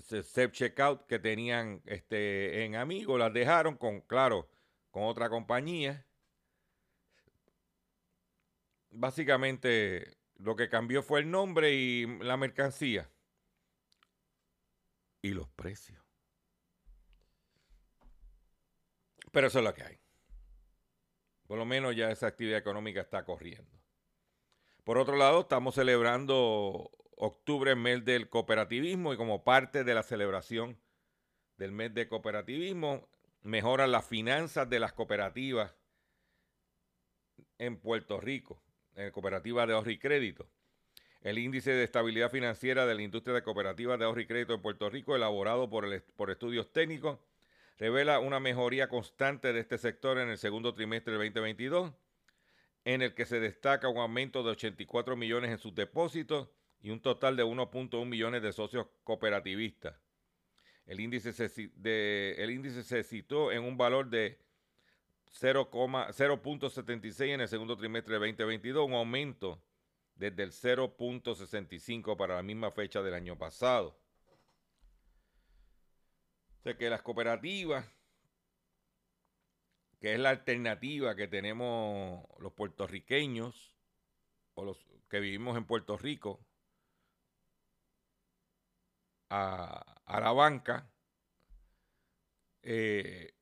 self 0.00 0.52
checkout 0.52 1.06
que 1.06 1.18
tenían 1.18 1.82
este, 1.84 2.64
en 2.64 2.76
Amigo, 2.76 3.18
las 3.18 3.32
dejaron 3.32 3.76
con, 3.76 4.00
claro, 4.00 4.48
con 4.90 5.04
otra 5.04 5.28
compañía. 5.28 6.06
Básicamente 8.92 10.16
lo 10.36 10.54
que 10.54 10.68
cambió 10.68 11.02
fue 11.02 11.20
el 11.20 11.30
nombre 11.30 11.72
y 11.72 12.06
la 12.20 12.36
mercancía 12.36 13.10
y 15.22 15.30
los 15.30 15.48
precios. 15.50 16.02
Pero 19.30 19.46
eso 19.46 19.58
es 19.60 19.64
lo 19.64 19.74
que 19.74 19.82
hay. 19.82 19.98
Por 21.46 21.58
lo 21.58 21.64
menos 21.64 21.96
ya 21.96 22.10
esa 22.10 22.26
actividad 22.26 22.58
económica 22.58 23.00
está 23.00 23.24
corriendo. 23.24 23.82
Por 24.84 24.98
otro 24.98 25.16
lado, 25.16 25.42
estamos 25.42 25.74
celebrando 25.74 26.90
octubre, 27.16 27.76
mes 27.76 28.04
del 28.04 28.28
cooperativismo, 28.28 29.14
y 29.14 29.16
como 29.16 29.44
parte 29.44 29.84
de 29.84 29.94
la 29.94 30.02
celebración 30.02 30.78
del 31.56 31.72
mes 31.72 31.94
de 31.94 32.08
cooperativismo, 32.08 33.08
mejoran 33.42 33.92
las 33.92 34.06
finanzas 34.06 34.68
de 34.68 34.80
las 34.80 34.92
cooperativas 34.92 35.74
en 37.58 37.78
Puerto 37.78 38.20
Rico, 38.20 38.62
en 38.96 39.10
cooperativa 39.10 39.66
de 39.66 39.74
ahorro 39.74 39.90
y 39.90 39.98
crédito. 39.98 40.46
El 41.22 41.38
índice 41.38 41.70
de 41.70 41.84
estabilidad 41.84 42.30
financiera 42.30 42.84
de 42.84 42.94
la 42.94 43.02
industria 43.02 43.34
de 43.34 43.42
cooperativas 43.42 43.98
de 43.98 44.04
ahorro 44.04 44.20
y 44.20 44.26
crédito 44.26 44.54
en 44.54 44.62
Puerto 44.62 44.90
Rico, 44.90 45.14
elaborado 45.14 45.70
por, 45.70 46.02
por 46.16 46.30
estudios 46.30 46.72
técnicos, 46.72 47.18
revela 47.78 48.18
una 48.18 48.40
mejoría 48.40 48.88
constante 48.88 49.52
de 49.52 49.60
este 49.60 49.78
sector 49.78 50.18
en 50.18 50.28
el 50.28 50.38
segundo 50.38 50.74
trimestre 50.74 51.12
del 51.12 51.32
2022, 51.32 51.92
en 52.84 53.02
el 53.02 53.14
que 53.14 53.24
se 53.24 53.38
destaca 53.38 53.88
un 53.88 53.98
aumento 53.98 54.42
de 54.42 54.50
84 54.50 55.16
millones 55.16 55.52
en 55.52 55.58
sus 55.58 55.74
depósitos 55.74 56.48
y 56.80 56.90
un 56.90 57.00
total 57.00 57.36
de 57.36 57.44
1.1 57.44 58.04
millones 58.06 58.42
de 58.42 58.52
socios 58.52 58.86
cooperativistas. 59.04 59.94
El 60.86 61.00
índice 61.00 61.32
se, 61.32 61.72
el 62.42 62.50
índice 62.50 62.82
se 62.82 63.04
citó 63.04 63.52
en 63.52 63.62
un 63.62 63.78
valor 63.78 64.10
de 64.10 64.38
0,76 65.32 67.28
en 67.28 67.40
el 67.40 67.48
segundo 67.48 67.76
trimestre 67.76 68.18
del 68.18 68.36
2022, 68.36 68.86
un 68.86 68.94
aumento 68.94 69.62
desde 70.14 70.42
el 70.42 70.52
0.65 70.52 72.16
para 72.16 72.36
la 72.36 72.42
misma 72.42 72.70
fecha 72.70 73.02
del 73.02 73.14
año 73.14 73.36
pasado. 73.38 73.98
O 76.60 76.62
sea 76.62 76.76
que 76.76 76.88
las 76.90 77.02
cooperativas, 77.02 77.84
que 79.98 80.14
es 80.14 80.20
la 80.20 80.30
alternativa 80.30 81.16
que 81.16 81.28
tenemos 81.28 82.24
los 82.38 82.52
puertorriqueños 82.52 83.74
o 84.54 84.64
los 84.64 84.86
que 85.08 85.20
vivimos 85.20 85.56
en 85.56 85.64
Puerto 85.64 85.96
Rico 85.96 86.44
a, 89.28 90.20
la 90.20 90.32
banca, 90.32 90.88
eh, 92.62 93.34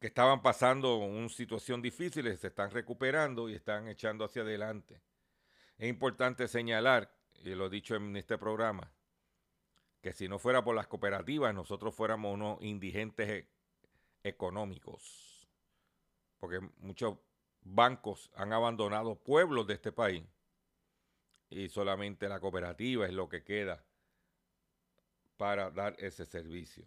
que 0.00 0.06
estaban 0.06 0.42
pasando 0.42 0.96
una 0.96 1.28
situación 1.28 1.82
difícil, 1.82 2.36
se 2.36 2.48
están 2.48 2.70
recuperando 2.70 3.48
y 3.48 3.54
están 3.54 3.88
echando 3.88 4.24
hacia 4.24 4.42
adelante. 4.42 5.00
Es 5.76 5.88
importante 5.88 6.46
señalar, 6.48 7.12
y 7.42 7.50
lo 7.54 7.66
he 7.66 7.70
dicho 7.70 7.96
en 7.96 8.16
este 8.16 8.38
programa, 8.38 8.92
que 10.00 10.12
si 10.12 10.28
no 10.28 10.38
fuera 10.38 10.62
por 10.62 10.76
las 10.76 10.86
cooperativas, 10.86 11.54
nosotros 11.54 11.94
fuéramos 11.94 12.34
unos 12.34 12.62
indigentes 12.62 13.46
económicos, 14.22 15.48
porque 16.38 16.60
muchos 16.78 17.18
bancos 17.62 18.30
han 18.34 18.52
abandonado 18.52 19.16
pueblos 19.16 19.66
de 19.66 19.74
este 19.74 19.92
país 19.92 20.24
y 21.50 21.68
solamente 21.68 22.28
la 22.28 22.40
cooperativa 22.40 23.06
es 23.06 23.12
lo 23.12 23.28
que 23.28 23.42
queda 23.42 23.84
para 25.36 25.70
dar 25.70 25.96
ese 25.98 26.26
servicio. 26.26 26.86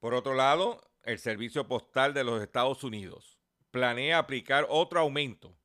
Por 0.00 0.14
otro 0.14 0.34
lado, 0.34 0.89
el 1.04 1.18
Servicio 1.18 1.66
Postal 1.66 2.14
de 2.14 2.24
los 2.24 2.42
Estados 2.42 2.84
Unidos 2.84 3.38
planea 3.70 4.18
aplicar 4.18 4.66
otro 4.68 5.00
aumento 5.00 5.56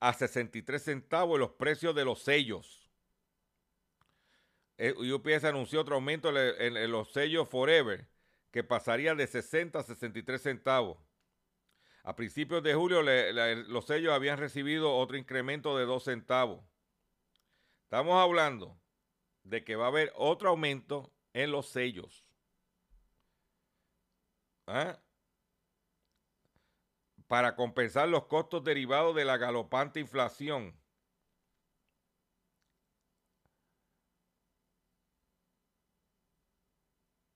a 0.00 0.12
63 0.12 0.82
centavos 0.82 1.36
en 1.36 1.40
los 1.40 1.52
precios 1.52 1.94
de 1.94 2.04
los 2.04 2.22
sellos. 2.22 2.90
UPS 4.78 5.44
anunció 5.44 5.80
otro 5.80 5.94
aumento 5.94 6.36
en, 6.36 6.90
los 6.90 7.12
sellos 7.12 7.48
Forever, 7.48 8.08
que 8.50 8.64
pasaría 8.64 9.14
de 9.14 9.26
60 9.26 9.78
a 9.78 9.82
63 9.82 10.42
centavos. 10.42 10.98
A 12.02 12.16
principios 12.16 12.64
de 12.64 12.74
julio 12.74 13.00
los 13.02 13.86
sellos 13.86 14.12
habían 14.12 14.38
recibido 14.38 14.96
otro 14.96 15.16
incremento 15.16 15.78
de 15.78 15.84
2 15.84 16.02
centavos. 16.02 16.64
Estamos 17.84 18.16
hablando 18.16 18.80
de 19.44 19.62
que 19.62 19.76
va 19.76 19.84
a 19.84 19.88
haber 19.88 20.12
otro 20.16 20.48
aumento 20.48 21.12
en 21.32 21.52
los 21.52 21.68
sellos. 21.68 22.24
¿Ah? 24.66 24.98
Para 27.26 27.56
compensar 27.56 28.08
los 28.08 28.26
costos 28.26 28.62
derivados 28.62 29.14
de 29.16 29.24
la 29.24 29.36
galopante 29.36 30.00
inflación. 30.00 30.78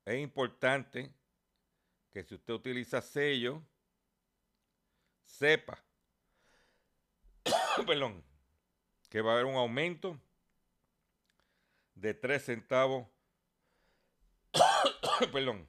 Es 0.05 0.21
importante 0.21 1.13
que 2.13 2.23
si 2.23 2.37
usted 2.37 2.55
utiliza 2.55 3.03
sello, 3.03 3.61
sepa, 5.25 5.85
que 9.11 9.21
va 9.21 9.33
a 9.33 9.35
haber 9.35 9.47
un 9.47 9.57
aumento 9.57 10.21
de 11.97 12.15
3 12.15 12.45
centavos, 12.45 13.09
perdón, 15.33 15.69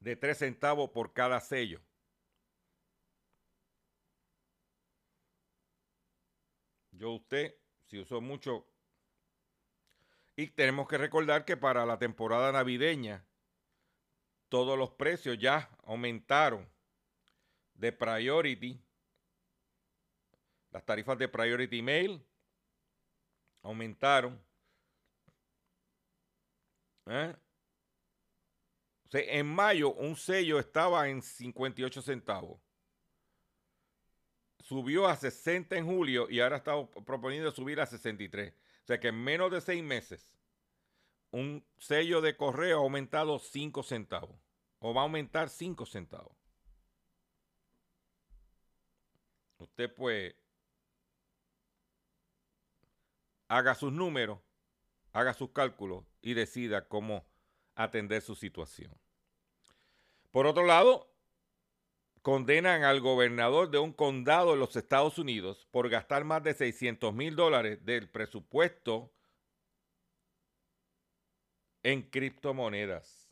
de 0.00 0.16
3 0.16 0.38
centavos 0.38 0.90
por 0.90 1.12
cada 1.12 1.40
sello. 1.40 1.80
Yo 6.92 7.10
usted, 7.10 7.54
si 7.84 7.98
usó 7.98 8.20
mucho, 8.20 8.66
y 10.34 10.48
tenemos 10.48 10.88
que 10.88 10.98
recordar 10.98 11.44
que 11.44 11.56
para 11.56 11.84
la 11.86 11.98
temporada 11.98 12.52
navideña, 12.52 13.26
todos 14.48 14.78
los 14.78 14.90
precios 14.90 15.38
ya 15.38 15.70
aumentaron 15.84 16.68
de 17.74 17.92
Priority, 17.92 18.80
las 20.70 20.84
tarifas 20.84 21.18
de 21.18 21.28
Priority 21.28 21.82
Mail 21.82 22.24
aumentaron. 23.62 24.40
¿Eh? 27.06 27.34
En 29.12 29.46
mayo 29.46 29.92
un 29.94 30.16
sello 30.16 30.58
estaba 30.58 31.08
en 31.08 31.22
58 31.22 32.02
centavos. 32.02 32.60
Subió 34.60 35.06
a 35.06 35.16
60 35.16 35.76
en 35.76 35.86
julio 35.86 36.28
y 36.28 36.40
ahora 36.40 36.56
está 36.56 36.72
proponiendo 37.04 37.50
subir 37.52 37.80
a 37.80 37.86
63. 37.86 38.52
O 38.52 38.86
sea 38.86 38.98
que 38.98 39.08
en 39.08 39.22
menos 39.22 39.50
de 39.50 39.60
seis 39.60 39.82
meses 39.82 40.36
un 41.30 41.64
sello 41.78 42.20
de 42.20 42.36
correo 42.36 42.78
ha 42.78 42.82
aumentado 42.82 43.38
5 43.38 43.82
centavos. 43.82 44.40
O 44.78 44.92
va 44.92 45.02
a 45.02 45.04
aumentar 45.04 45.48
5 45.48 45.86
centavos. 45.86 46.36
Usted 49.58 49.92
pues 49.94 50.34
haga 53.48 53.74
sus 53.74 53.92
números, 53.92 54.40
haga 55.12 55.32
sus 55.34 55.50
cálculos 55.50 56.04
y 56.20 56.34
decida 56.34 56.88
cómo 56.88 57.26
atender 57.76 58.22
su 58.22 58.34
situación. 58.34 58.92
Por 60.32 60.46
otro 60.46 60.66
lado, 60.66 61.08
condenan 62.22 62.82
al 62.82 63.00
gobernador 63.00 63.70
de 63.70 63.78
un 63.78 63.92
condado 63.92 64.54
en 64.54 64.58
los 64.58 64.74
Estados 64.74 65.18
Unidos 65.18 65.68
por 65.70 65.88
gastar 65.88 66.24
más 66.24 66.42
de 66.42 66.54
600 66.54 67.14
mil 67.14 67.36
dólares 67.36 67.84
del 67.84 68.10
presupuesto 68.10 69.12
en 71.84 72.02
criptomonedas. 72.02 73.30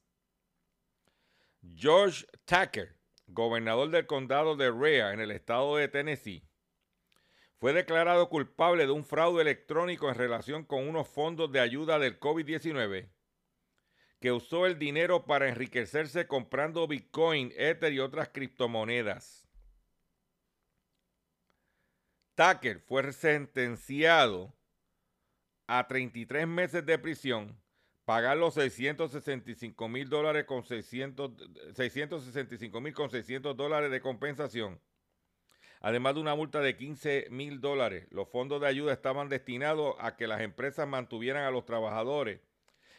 George 1.74 2.26
Tucker, 2.44 2.96
gobernador 3.26 3.90
del 3.90 4.06
condado 4.06 4.54
de 4.54 4.70
Rhea 4.70 5.12
en 5.12 5.20
el 5.20 5.30
estado 5.30 5.76
de 5.76 5.88
Tennessee, 5.88 6.46
fue 7.58 7.72
declarado 7.72 8.28
culpable 8.28 8.86
de 8.86 8.92
un 8.92 9.04
fraude 9.04 9.42
electrónico 9.42 10.08
en 10.08 10.14
relación 10.14 10.64
con 10.64 10.86
unos 10.86 11.08
fondos 11.08 11.50
de 11.50 11.60
ayuda 11.60 11.98
del 11.98 12.20
COVID-19 12.20 13.13
que 14.24 14.32
usó 14.32 14.64
el 14.64 14.78
dinero 14.78 15.26
para 15.26 15.50
enriquecerse 15.50 16.26
comprando 16.26 16.88
Bitcoin, 16.88 17.52
Ether 17.58 17.92
y 17.92 18.00
otras 18.00 18.30
criptomonedas. 18.30 19.46
Tucker 22.34 22.80
fue 22.80 23.12
sentenciado 23.12 24.54
a 25.66 25.86
33 25.86 26.48
meses 26.48 26.86
de 26.86 26.98
prisión, 26.98 27.60
pagar 28.06 28.38
los 28.38 28.54
665 28.54 29.88
mil 29.90 30.08
dólares 30.08 30.46
con 30.46 30.64
665 30.64 32.80
mil 32.80 32.94
con 32.94 33.10
600 33.10 33.54
dólares 33.54 33.90
de 33.90 34.00
compensación, 34.00 34.80
además 35.80 36.14
de 36.14 36.22
una 36.22 36.34
multa 36.34 36.60
de 36.60 36.78
15 36.78 37.26
mil 37.28 37.60
dólares. 37.60 38.06
Los 38.10 38.30
fondos 38.30 38.62
de 38.62 38.68
ayuda 38.68 38.94
estaban 38.94 39.28
destinados 39.28 39.96
a 39.98 40.16
que 40.16 40.26
las 40.26 40.40
empresas 40.40 40.88
mantuvieran 40.88 41.44
a 41.44 41.50
los 41.50 41.66
trabajadores 41.66 42.40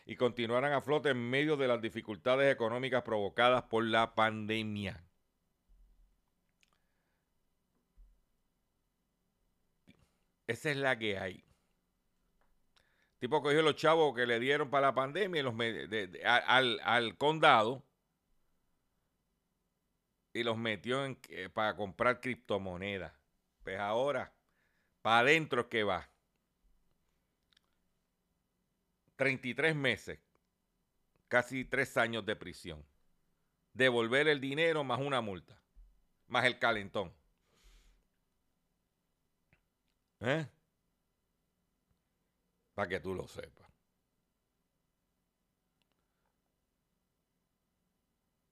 y 0.05 0.15
continuarán 0.15 0.73
a 0.73 0.81
flote 0.81 1.09
en 1.09 1.29
medio 1.29 1.57
de 1.57 1.67
las 1.67 1.81
dificultades 1.81 2.53
económicas 2.53 3.03
provocadas 3.03 3.63
por 3.63 3.83
la 3.83 4.13
pandemia. 4.13 5.03
Esa 10.47 10.69
es 10.69 10.77
la 10.77 10.97
que 10.97 11.17
hay. 11.17 11.43
tipo 13.19 13.41
cogió 13.41 13.63
los 13.63 13.75
chavos 13.75 14.15
que 14.15 14.27
le 14.27 14.39
dieron 14.39 14.69
para 14.69 14.87
la 14.87 14.93
pandemia 14.93 15.41
los 15.41 15.55
al, 16.23 16.79
al, 16.83 17.17
condado 17.17 17.83
y 20.33 20.43
los 20.43 20.57
metió 20.57 21.03
eh, 21.05 21.49
para 21.51 21.75
comprar 21.75 22.21
criptomonedas. 22.21 23.13
Pues 23.63 23.79
ahora, 23.79 24.35
para 25.01 25.19
adentro 25.19 25.61
es 25.61 25.67
que 25.67 25.83
va. 25.83 26.07
33 29.15 29.75
meses, 29.75 30.19
casi 31.27 31.65
tres 31.65 31.95
años 31.97 32.25
de 32.25 32.35
prisión. 32.35 32.85
Devolver 33.73 34.27
el 34.27 34.39
dinero 34.39 34.83
más 34.83 34.99
una 34.99 35.21
multa, 35.21 35.59
más 36.27 36.45
el 36.45 36.59
calentón. 36.59 37.13
¿Eh? 40.21 40.47
Para 42.73 42.89
que 42.89 42.99
tú 42.99 43.13
lo 43.13 43.27
sepas. 43.27 43.65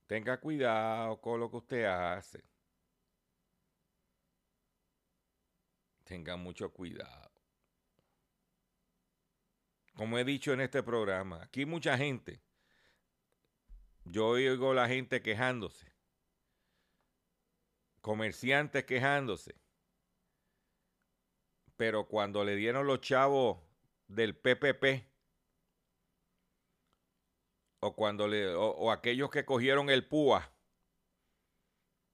Tenga 0.08 0.39
cuidado 0.39 1.19
con 1.19 1.39
lo 1.39 1.49
que 1.49 1.58
usted 1.58 1.86
hace. 1.86 2.43
Tenga 6.04 6.36
mucho 6.36 6.71
cuidado 6.71 7.23
como 9.95 10.17
he 10.17 10.23
dicho 10.23 10.53
en 10.53 10.62
este 10.62 10.84
programa, 10.84 11.43
aquí 11.43 11.65
mucha 11.65 11.97
gente, 11.97 12.41
yo 14.06 14.27
oigo 14.27 14.73
la 14.73 14.88
gente 14.88 15.21
quejándose, 15.21 15.91
comerciantes 18.01 18.84
quejándose, 18.86 19.56
pero 21.77 22.08
cuando 22.08 22.43
le 22.43 22.56
dieron 22.56 22.88
los 22.88 23.01
chavos 23.01 23.60
del 24.08 24.36
PPP, 24.36 25.08
o 27.79 27.95
cuando 27.95 28.27
le, 28.27 28.47
o, 28.56 28.91
aquellos 28.91 29.29
que 29.29 29.45
cogieron 29.45 29.89
el 29.89 30.08
PUA, 30.08 30.49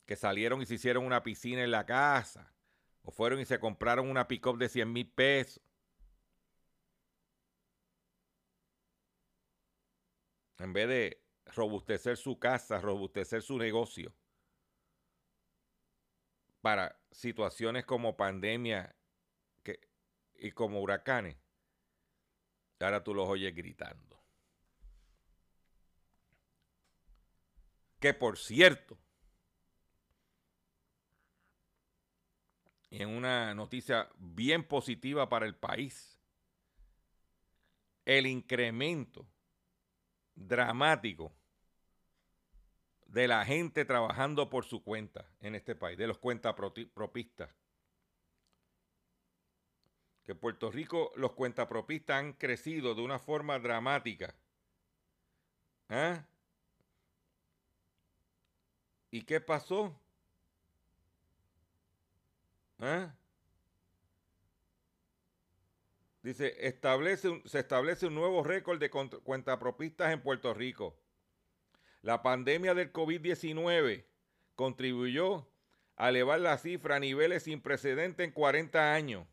que 0.06 0.16
salieron 0.16 0.62
y 0.62 0.66
se 0.66 0.76
hicieron 0.76 1.06
una 1.06 1.22
piscina 1.22 1.64
en 1.64 1.72
la 1.72 1.86
casa, 1.86 2.52
o 3.04 3.12
fueron 3.12 3.40
y 3.40 3.46
se 3.46 3.60
compraron 3.60 4.10
una 4.10 4.28
pick-up 4.28 4.58
de 4.58 4.68
100 4.68 4.92
mil 4.92 5.10
pesos, 5.12 5.62
en 10.60 10.74
vez 10.74 10.88
de 10.88 11.24
robustecer 11.46 12.18
su 12.18 12.38
casa, 12.38 12.80
robustecer 12.80 13.42
su 13.42 13.58
negocio 13.58 14.14
para 16.62 17.00
situaciones 17.12 17.86
como 17.86 18.18
pandemia 18.18 18.96
y 20.36 20.52
como 20.52 20.82
huracanes, 20.82 21.38
ahora 22.80 23.04
tú 23.04 23.14
los 23.14 23.28
oyes 23.28 23.54
gritando. 23.56 24.22
Que 28.00 28.14
por 28.14 28.38
cierto, 28.38 28.98
en 32.90 33.10
una 33.10 33.54
noticia 33.54 34.10
bien 34.18 34.66
positiva 34.66 35.28
para 35.28 35.46
el 35.46 35.56
país, 35.56 36.20
el 38.06 38.26
incremento 38.26 39.28
dramático 40.40 41.32
de 43.06 43.28
la 43.28 43.46
gente 43.46 43.86
trabajando 43.86 44.50
por 44.50 44.66
su 44.66 44.84
cuenta 44.84 45.26
en 45.42 45.56
este 45.56 45.76
país, 45.76 45.98
de 45.98 46.08
los 46.08 46.18
cuentapropistas. 46.20 47.50
Que 50.24 50.34
en 50.34 50.40
Puerto 50.40 50.72
Rico 50.72 51.12
los 51.16 51.34
cuentapropistas 51.34 52.18
han 52.18 52.34
crecido 52.34 52.94
de 52.94 53.02
una 53.02 53.20
forma 53.20 53.58
dramática. 53.58 54.34
¿Ah? 55.90 56.24
¿Y 59.12 59.24
qué 59.24 59.42
pasó? 59.42 60.00
¿Ah? 62.80 63.16
Dice, 66.22 66.56
establece 66.68 67.42
se 67.46 67.60
establece 67.60 68.08
un 68.08 68.16
nuevo 68.16 68.44
récord 68.44 68.80
de 68.80 68.90
cuentapropistas 68.90 70.12
en 70.12 70.22
Puerto 70.22 70.54
Rico. 70.54 70.98
La 72.02 72.22
pandemia 72.22 72.74
del 72.74 72.92
COVID-19 72.92 74.06
contribuyó 74.56 75.50
a 75.96 76.10
elevar 76.10 76.40
la 76.40 76.58
cifra 76.58 76.98
a 76.98 77.00
niveles 77.00 77.44
sin 77.44 77.62
precedentes 77.62 78.26
en 78.26 78.32
40 78.32 78.94
años. 78.94 79.28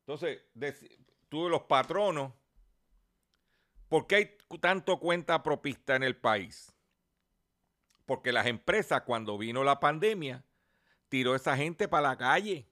Entonces, 0.00 0.40
tú 1.28 1.50
los 1.50 1.62
patronos, 1.62 2.32
¿por 3.88 4.06
qué 4.06 4.14
hay 4.16 4.36
tanto 4.60 4.98
cuenta 4.98 5.42
propista 5.42 5.96
en 5.96 6.02
el 6.02 6.16
país? 6.16 6.74
Porque 8.06 8.32
las 8.32 8.46
empresas, 8.46 9.02
cuando 9.02 9.36
vino 9.36 9.64
la 9.64 9.80
pandemia, 9.80 10.42
tiró 11.10 11.34
a 11.34 11.36
esa 11.36 11.56
gente 11.58 11.88
para 11.88 12.08
la 12.08 12.16
calle. 12.16 12.66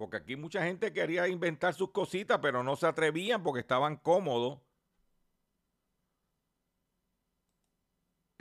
Porque 0.00 0.16
aquí 0.16 0.34
mucha 0.34 0.64
gente 0.64 0.94
quería 0.94 1.28
inventar 1.28 1.74
sus 1.74 1.90
cositas, 1.90 2.38
pero 2.40 2.62
no 2.62 2.74
se 2.74 2.86
atrevían 2.86 3.42
porque 3.42 3.60
estaban 3.60 3.98
cómodos 3.98 4.58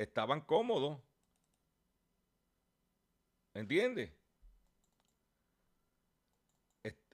estaban 0.03 0.39
cómodos. 0.39 1.01
¿Entiendes? 3.53 4.13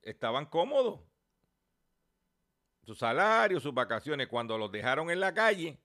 Estaban 0.04 0.46
cómodos. 0.46 1.00
Su 2.84 2.94
salario, 2.94 3.60
sus 3.60 3.74
vacaciones, 3.74 4.28
cuando 4.28 4.60
los 4.60 4.72
dejaron 4.72 5.10
en 5.10 5.20
la 5.20 5.34
calle, 5.34 5.80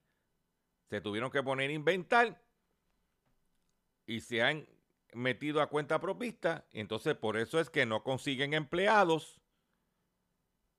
se 0.91 1.01
tuvieron 1.01 1.31
que 1.31 1.43
poner 1.43 1.71
a 1.71 1.73
inventar 1.73 2.39
y 4.05 4.21
se 4.21 4.43
han 4.43 4.69
metido 5.15 5.61
a 5.61 5.69
cuenta 5.69 6.01
propista. 6.01 6.67
Entonces 6.73 7.15
por 7.17 7.37
eso 7.37 7.61
es 7.61 7.71
que 7.71 7.87
no 7.87 8.03
consiguen 8.03 8.55
empleados. 8.55 9.41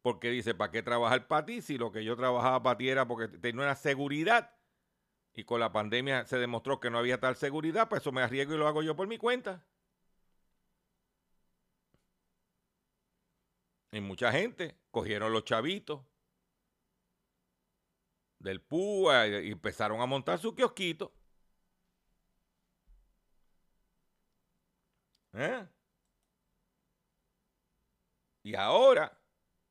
Porque 0.01 0.29
dice, 0.29 0.55
¿para 0.55 0.71
qué 0.71 0.81
trabajar 0.81 1.27
para 1.27 1.45
ti 1.45 1.61
si 1.61 1.77
lo 1.77 1.91
que 1.91 2.03
yo 2.03 2.15
trabajaba 2.15 2.63
para 2.63 2.77
ti 2.77 2.89
era 2.89 3.07
porque 3.07 3.27
tenía 3.27 3.63
una 3.63 3.75
seguridad? 3.75 4.51
y 5.33 5.43
con 5.45 5.59
la 5.59 5.71
pandemia 5.71 6.25
se 6.25 6.37
demostró 6.37 6.79
que 6.79 6.89
no 6.89 6.97
había 6.97 7.19
tal 7.19 7.35
seguridad, 7.35 7.87
pues 7.89 8.01
eso 8.01 8.11
me 8.11 8.21
arriesgo 8.21 8.53
y 8.53 8.57
lo 8.57 8.67
hago 8.67 8.83
yo 8.83 8.95
por 8.95 9.07
mi 9.07 9.17
cuenta. 9.17 9.65
Y 13.91 13.99
mucha 14.01 14.31
gente 14.31 14.77
cogieron 14.89 15.33
los 15.33 15.43
chavitos 15.45 16.01
del 18.39 18.61
PUA 18.61 19.27
y 19.27 19.51
empezaron 19.51 20.01
a 20.01 20.05
montar 20.05 20.39
su 20.39 20.55
kiosquito. 20.55 21.13
¿Eh? 25.33 25.67
Y 28.43 28.55
ahora, 28.55 29.17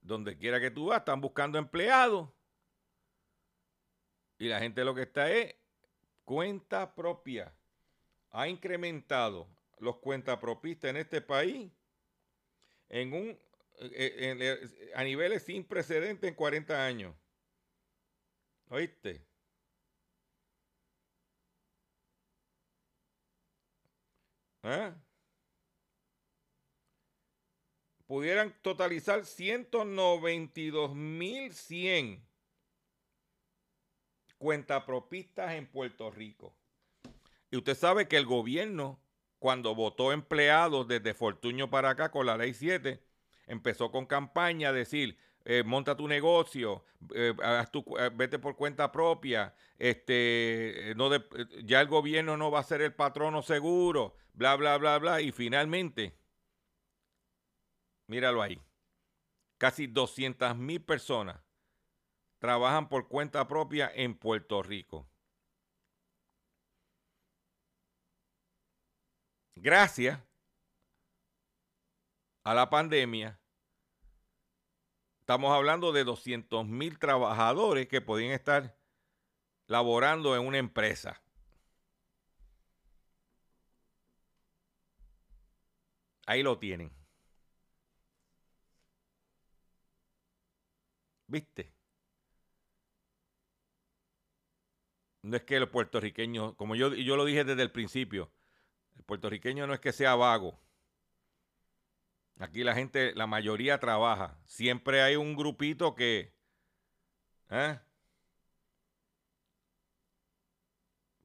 donde 0.00 0.38
quiera 0.38 0.60
que 0.60 0.70
tú 0.70 0.86
vas, 0.86 1.00
están 1.00 1.20
buscando 1.20 1.58
empleados. 1.58 2.30
Y 4.38 4.48
la 4.48 4.58
gente 4.60 4.84
lo 4.84 4.94
que 4.94 5.02
está 5.02 5.30
es 5.30 5.54
cuenta 6.24 6.94
propia. 6.94 7.54
Ha 8.30 8.48
incrementado 8.48 9.48
los 9.78 9.98
cuentapropistas 9.98 10.90
en 10.90 10.96
este 10.96 11.20
país 11.20 11.70
en 12.88 13.12
un, 13.12 13.28
eh, 13.80 14.36
eh, 14.40 14.92
a 14.94 15.04
niveles 15.04 15.42
sin 15.44 15.64
precedentes 15.64 16.28
en 16.28 16.34
40 16.34 16.84
años. 16.84 17.14
¿Oíste? 18.68 19.26
¿Eh? 24.62 24.92
Pudieran 28.10 28.52
totalizar 28.62 29.20
192.100 29.20 32.20
cuentapropistas 34.36 35.52
en 35.52 35.68
Puerto 35.68 36.10
Rico. 36.10 36.52
Y 37.52 37.58
usted 37.58 37.76
sabe 37.76 38.08
que 38.08 38.16
el 38.16 38.26
gobierno, 38.26 38.98
cuando 39.38 39.76
votó 39.76 40.10
empleados 40.10 40.88
desde 40.88 41.14
Fortuño 41.14 41.70
para 41.70 41.90
acá 41.90 42.10
con 42.10 42.26
la 42.26 42.36
ley 42.36 42.52
7, 42.52 43.00
empezó 43.46 43.92
con 43.92 44.06
campaña 44.06 44.70
a 44.70 44.72
decir, 44.72 45.16
eh, 45.44 45.62
monta 45.62 45.96
tu 45.96 46.08
negocio, 46.08 46.84
eh, 47.14 47.32
eh, 47.40 47.64
vete 48.12 48.40
por 48.40 48.56
cuenta 48.56 48.90
propia, 48.90 49.54
este, 49.78 50.96
ya 51.62 51.80
el 51.80 51.86
gobierno 51.86 52.36
no 52.36 52.50
va 52.50 52.58
a 52.58 52.64
ser 52.64 52.82
el 52.82 52.92
patrono 52.92 53.42
seguro, 53.42 54.16
bla, 54.32 54.56
bla, 54.56 54.78
bla, 54.78 54.98
bla. 54.98 55.20
Y 55.20 55.30
finalmente, 55.30 56.18
míralo 58.10 58.42
ahí, 58.42 58.60
casi 59.56 59.86
200 59.86 60.56
mil 60.56 60.82
personas 60.82 61.40
trabajan 62.40 62.88
por 62.88 63.06
cuenta 63.06 63.46
propia 63.46 63.88
en 63.94 64.18
Puerto 64.18 64.64
Rico. 64.64 65.08
Gracias 69.54 70.18
a 72.42 72.52
la 72.52 72.68
pandemia, 72.68 73.38
estamos 75.20 75.52
hablando 75.52 75.92
de 75.92 76.02
200 76.02 76.66
mil 76.66 76.98
trabajadores 76.98 77.86
que 77.86 78.00
podían 78.00 78.32
estar 78.32 78.76
laborando 79.68 80.34
en 80.34 80.44
una 80.44 80.58
empresa. 80.58 81.22
Ahí 86.26 86.42
lo 86.42 86.58
tienen. 86.58 86.99
¿Viste? 91.30 91.72
no 95.22 95.36
es 95.36 95.42
que 95.42 95.56
el 95.56 95.68
puertorriqueño, 95.68 96.56
como 96.56 96.74
yo, 96.74 96.94
yo 96.94 97.16
lo 97.16 97.24
dije 97.24 97.44
desde 97.44 97.62
el 97.62 97.70
principio, 97.70 98.30
el 98.96 99.04
puertorriqueño 99.04 99.66
no 99.66 99.74
es 99.74 99.80
que 99.80 99.92
sea 99.92 100.14
vago. 100.14 100.58
Aquí 102.38 102.64
la 102.64 102.74
gente, 102.74 103.14
la 103.14 103.26
mayoría 103.26 103.78
trabaja. 103.78 104.38
Siempre 104.46 105.02
hay 105.02 105.16
un 105.16 105.36
grupito 105.36 105.94
que... 105.94 106.32
¿eh? 107.50 107.78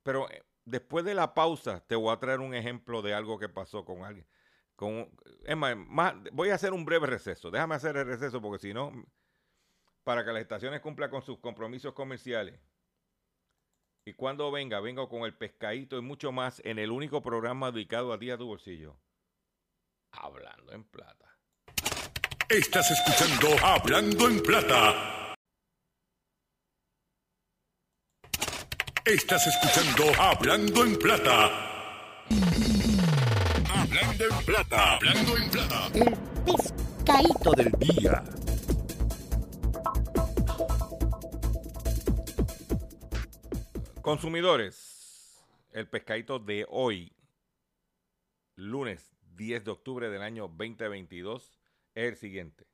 Pero 0.04 0.30
eh, 0.30 0.44
después 0.66 1.06
de 1.06 1.14
la 1.14 1.34
pausa 1.34 1.80
te 1.88 1.96
voy 1.96 2.12
a 2.14 2.20
traer 2.20 2.42
un 2.42 2.54
ejemplo 2.54 3.02
de 3.02 3.14
algo 3.14 3.40
que 3.40 3.48
pasó 3.48 3.86
con 3.86 4.04
alguien. 4.04 4.28
Con, 4.76 5.10
es 5.46 5.56
más, 5.56 6.16
voy 6.34 6.50
a 6.50 6.56
hacer 6.56 6.74
un 6.74 6.84
breve 6.84 7.08
receso. 7.08 7.50
Déjame 7.50 7.76
hacer 7.76 7.96
el 7.96 8.06
receso 8.06 8.42
porque 8.42 8.60
si 8.60 8.74
no, 8.74 8.92
para 10.06 10.24
que 10.24 10.32
las 10.32 10.44
estaciones 10.44 10.82
cumplan 10.82 11.10
con 11.10 11.24
sus 11.24 11.40
compromisos 11.40 11.94
comerciales. 11.94 12.58
Y 14.06 14.14
cuando 14.14 14.52
venga, 14.52 14.80
vengo 14.80 15.10
con 15.10 15.24
el 15.24 15.36
pescadito 15.36 15.98
y 15.98 16.02
mucho 16.02 16.32
más 16.32 16.62
en 16.64 16.78
el 16.78 16.92
único 16.92 17.24
programa 17.24 17.72
dedicado 17.72 18.14
a 18.14 18.20
ti 18.20 18.30
a 18.30 18.38
tu 18.38 18.46
bolsillo. 18.46 18.96
Hablando 20.12 20.72
en 20.74 20.84
plata. 20.84 21.26
Estás 22.48 22.92
escuchando 22.92 23.66
Hablando 23.66 24.30
en 24.30 24.44
plata. 24.44 25.34
Estás 29.06 29.48
escuchando 29.48 30.22
Hablando 30.22 30.84
en 30.86 30.96
plata. 31.00 31.46
Hablando 33.74 34.24
en 34.24 34.46
plata. 34.46 34.96
Hablando 34.98 35.38
en 35.38 35.50
plata. 35.50 35.88
El 35.96 36.18
pescadito 36.46 37.52
del 37.54 37.72
día. 37.80 38.24
Consumidores, 44.06 45.44
el 45.72 45.90
pescadito 45.90 46.38
de 46.38 46.64
hoy, 46.70 47.12
lunes 48.56 49.18
10 49.36 49.66
de 49.66 49.72
octubre 49.72 50.12
del 50.12 50.22
año 50.22 50.48
2022, 50.48 51.60
es 51.96 52.04
el 52.10 52.16
siguiente. 52.16 52.68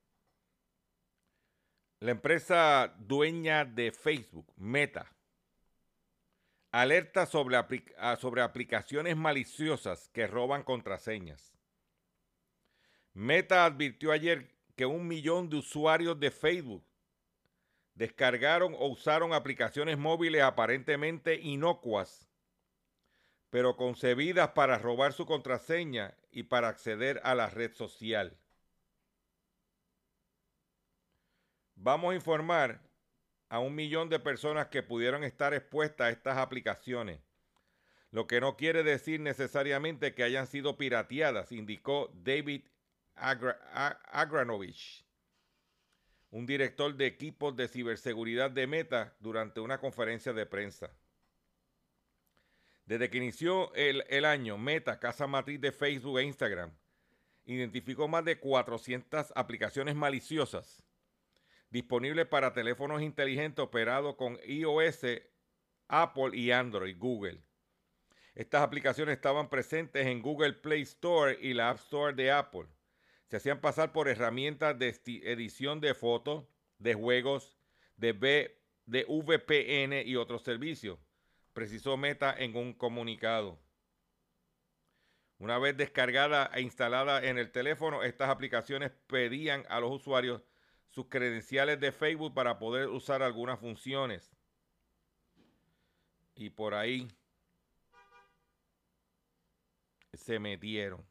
La 2.01 2.11
empresa 2.11 2.93
dueña 2.99 3.63
de 3.63 3.93
Facebook, 3.93 4.51
Meta, 4.57 5.09
alerta 6.69 7.25
sobre, 7.25 7.55
ah, 7.97 8.17
sobre 8.17 8.41
aplicaciones 8.41 9.15
maliciosas 9.15 10.09
que 10.09 10.27
roban 10.27 10.63
contraseñas. 10.63 11.57
Meta 13.13 13.63
advirtió 13.63 14.11
ayer 14.11 14.53
que 14.75 14.85
un 14.85 15.07
millón 15.07 15.49
de 15.49 15.55
usuarios 15.55 16.19
de 16.19 16.29
Facebook 16.29 16.90
descargaron 17.93 18.73
o 18.73 18.87
usaron 18.87 19.33
aplicaciones 19.33 19.97
móviles 19.97 20.41
aparentemente 20.41 21.35
inocuas, 21.35 22.27
pero 23.49 23.75
concebidas 23.75 24.49
para 24.51 24.77
robar 24.77 25.13
su 25.13 25.25
contraseña 25.25 26.17
y 26.31 26.43
para 26.43 26.69
acceder 26.69 27.19
a 27.23 27.35
la 27.35 27.49
red 27.49 27.73
social. 27.73 28.37
Vamos 31.75 32.11
a 32.11 32.15
informar 32.15 32.79
a 33.49 33.59
un 33.59 33.75
millón 33.75 34.07
de 34.09 34.19
personas 34.19 34.67
que 34.67 34.83
pudieron 34.83 35.23
estar 35.23 35.53
expuestas 35.53 36.07
a 36.07 36.09
estas 36.11 36.37
aplicaciones, 36.37 37.19
lo 38.11 38.27
que 38.27 38.39
no 38.39 38.55
quiere 38.55 38.83
decir 38.83 39.19
necesariamente 39.19 40.13
que 40.13 40.23
hayan 40.23 40.47
sido 40.47 40.77
pirateadas, 40.77 41.51
indicó 41.51 42.09
David 42.13 42.67
Agra- 43.15 43.59
Agranovich, 44.11 45.05
un 46.31 46.45
director 46.45 46.95
de 46.95 47.05
equipos 47.05 47.55
de 47.55 47.67
ciberseguridad 47.67 48.49
de 48.51 48.65
Meta, 48.65 49.15
durante 49.19 49.59
una 49.59 49.79
conferencia 49.79 50.33
de 50.33 50.45
prensa. 50.45 50.91
Desde 52.85 53.09
que 53.09 53.17
inició 53.17 53.73
el, 53.75 54.03
el 54.09 54.25
año, 54.25 54.57
Meta, 54.57 54.99
casa 54.99 55.27
matriz 55.27 55.61
de 55.61 55.71
Facebook 55.71 56.19
e 56.19 56.23
Instagram, 56.23 56.71
identificó 57.45 58.07
más 58.07 58.25
de 58.25 58.39
400 58.39 59.33
aplicaciones 59.35 59.95
maliciosas 59.95 60.83
disponibles 61.69 62.27
para 62.27 62.53
teléfonos 62.53 63.01
inteligentes 63.01 63.63
operados 63.63 64.15
con 64.15 64.37
iOS, 64.45 65.05
Apple 65.87 66.37
y 66.37 66.51
Android, 66.51 66.97
Google. 66.97 67.41
Estas 68.35 68.61
aplicaciones 68.61 69.15
estaban 69.15 69.49
presentes 69.49 70.05
en 70.05 70.21
Google 70.21 70.53
Play 70.53 70.81
Store 70.83 71.37
y 71.41 71.53
la 71.53 71.69
App 71.69 71.77
Store 71.77 72.13
de 72.13 72.31
Apple. 72.31 72.67
Se 73.31 73.37
hacían 73.37 73.61
pasar 73.61 73.93
por 73.93 74.09
herramientas 74.09 74.77
de 74.77 74.89
edición 75.23 75.79
de 75.79 75.93
fotos, 75.93 76.43
de 76.79 76.95
juegos, 76.95 77.57
de, 77.95 78.11
V- 78.11 78.61
de 78.85 79.05
VPN 79.05 80.05
y 80.05 80.17
otros 80.17 80.43
servicios, 80.43 80.99
precisó 81.53 81.95
Meta 81.95 82.35
en 82.37 82.57
un 82.57 82.73
comunicado. 82.73 83.57
Una 85.37 85.57
vez 85.59 85.77
descargada 85.77 86.51
e 86.53 86.59
instalada 86.59 87.23
en 87.25 87.37
el 87.37 87.53
teléfono, 87.53 88.03
estas 88.03 88.27
aplicaciones 88.27 88.91
pedían 89.07 89.65
a 89.69 89.79
los 89.79 89.93
usuarios 89.93 90.41
sus 90.89 91.05
credenciales 91.07 91.79
de 91.79 91.93
Facebook 91.93 92.33
para 92.33 92.59
poder 92.59 92.89
usar 92.89 93.23
algunas 93.23 93.61
funciones. 93.61 94.29
Y 96.35 96.49
por 96.49 96.73
ahí 96.73 97.07
se 100.11 100.37
metieron. 100.37 101.10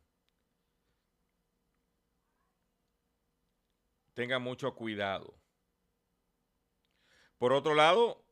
Tengan 4.21 4.43
mucho 4.43 4.75
cuidado. 4.75 5.35
Por 7.39 7.55
otro 7.55 7.75
lado, 7.75 8.23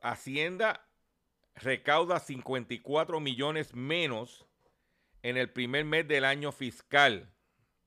Hacienda 0.00 0.88
recauda 1.54 2.20
54 2.20 3.20
millones 3.20 3.74
menos 3.74 4.46
en 5.20 5.36
el 5.36 5.52
primer 5.52 5.84
mes 5.84 6.08
del 6.08 6.24
año 6.24 6.52
fiscal. 6.52 7.30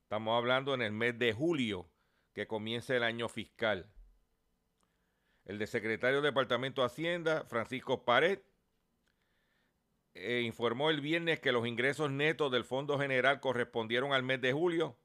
Estamos 0.03 0.37
hablando 0.37 0.75
en 0.75 0.83
el 0.83 0.91
mes 0.91 1.17
de 1.17 1.33
julio, 1.33 1.89
que 2.35 2.45
comienza 2.45 2.95
el 2.95 3.01
año 3.01 3.27
fiscal. 3.27 3.91
El 5.43 5.57
de 5.57 5.65
secretario 5.65 6.17
del 6.17 6.31
Departamento 6.31 6.81
de 6.81 6.85
Hacienda, 6.85 7.45
Francisco 7.45 8.05
Pared, 8.05 8.41
eh, 10.13 10.43
informó 10.45 10.91
el 10.91 11.01
viernes 11.01 11.39
que 11.39 11.51
los 11.51 11.65
ingresos 11.65 12.11
netos 12.11 12.51
del 12.51 12.63
Fondo 12.63 12.99
General 12.99 13.39
correspondieron 13.39 14.13
al 14.13 14.21
mes 14.21 14.39
de 14.39 14.53
julio. 14.53 14.99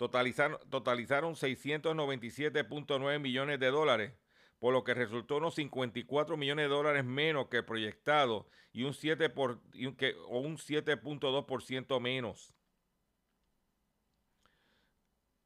Totalizaron, 0.00 0.58
totalizaron 0.70 1.34
697.9 1.34 3.18
millones 3.18 3.60
de 3.60 3.66
dólares, 3.66 4.14
por 4.58 4.72
lo 4.72 4.82
que 4.82 4.94
resultó 4.94 5.36
unos 5.36 5.56
54 5.56 6.38
millones 6.38 6.64
de 6.64 6.68
dólares 6.70 7.04
menos 7.04 7.48
que 7.48 7.62
proyectado 7.62 8.48
y 8.72 8.84
un 8.84 8.94
7 8.94 9.28
por, 9.28 9.60
y 9.74 9.84
un, 9.84 9.94
que, 9.94 10.14
o 10.26 10.38
un 10.40 10.56
7.2% 10.56 12.00
menos. 12.00 12.54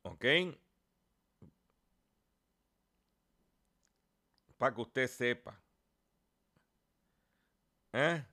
¿Ok? 0.03 0.25
Para 4.57 4.73
que 4.73 4.81
usted 4.81 5.09
sepa. 5.09 5.61
¿Eh? 7.93 8.25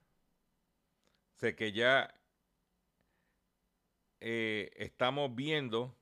Sé 1.34 1.56
que 1.56 1.72
ya 1.72 2.14
eh, 4.20 4.70
estamos 4.76 5.34
viendo 5.34 5.98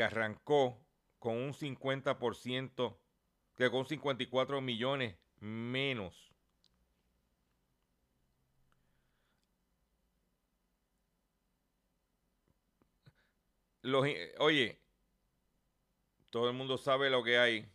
que 0.00 0.04
arrancó 0.04 0.80
con 1.18 1.36
un 1.36 1.52
50%, 1.52 2.98
que 3.54 3.70
con 3.70 3.84
54 3.84 4.62
millones 4.62 5.18
menos. 5.40 6.32
Los, 13.82 14.06
oye, 14.38 14.80
todo 16.30 16.48
el 16.48 16.54
mundo 16.56 16.78
sabe 16.78 17.10
lo 17.10 17.22
que 17.22 17.38
hay. 17.38 17.70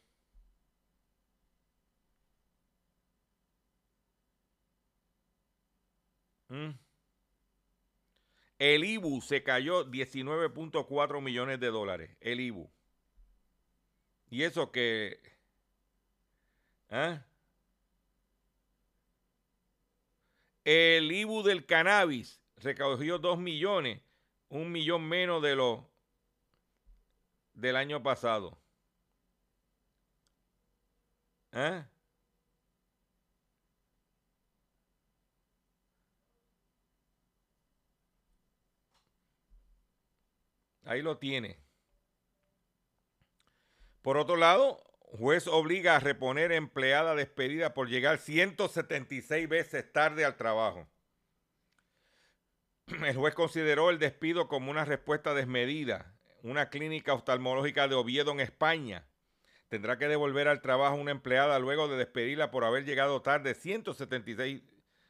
¿Mm? 6.50 6.85
El 8.58 8.84
IBU 8.86 9.22
se 9.22 9.44
cayó 9.44 9.86
19.4 9.86 11.22
millones 11.22 11.60
de 11.60 11.68
dólares. 11.68 12.16
El 12.22 12.40
IBU. 12.40 12.70
Y 14.30 14.44
eso 14.44 14.72
que... 14.72 15.20
¿ah? 16.90 17.22
El 20.64 21.12
IBU 21.12 21.44
del 21.44 21.66
cannabis 21.66 22.42
recogió 22.58 23.20
2 23.20 23.38
millones, 23.38 24.02
un 24.50 24.72
millón 24.72 25.08
menos 25.08 25.42
de 25.44 25.56
lo 25.56 25.88
del 27.54 27.76
año 27.76 28.02
pasado. 28.02 28.58
¿Ah? 31.52 31.88
Ahí 40.86 41.02
lo 41.02 41.18
tiene. 41.18 41.60
Por 44.02 44.18
otro 44.18 44.36
lado, 44.36 44.84
juez 45.00 45.48
obliga 45.48 45.96
a 45.96 46.00
reponer 46.00 46.52
empleada 46.52 47.16
despedida 47.16 47.74
por 47.74 47.90
llegar 47.90 48.20
176 48.20 49.50
veces 49.50 49.92
tarde 49.92 50.26
al 50.26 50.38
trabajo. 50.38 50.88
El 53.04 53.16
juez 53.16 53.34
consideró 53.34 53.90
el 53.90 53.98
despido 53.98 54.48
como 54.48 54.70
una 54.70 54.86
respuesta 54.86 55.34
desmedida. 55.34 56.16
Una 56.44 56.70
clínica 56.70 57.14
oftalmológica 57.14 57.88
de 57.88 57.96
Oviedo 57.96 58.32
en 58.32 58.40
España 58.40 59.08
tendrá 59.70 59.98
que 59.98 60.08
devolver 60.08 60.48
al 60.48 60.62
trabajo 60.62 60.96
una 60.96 61.10
empleada 61.10 61.58
luego 61.58 61.88
de 61.88 61.98
despedirla 61.98 62.52
por 62.52 62.64
haber 62.64 62.86
llegado 62.86 63.24
tarde 63.24 63.56
176 63.56 64.62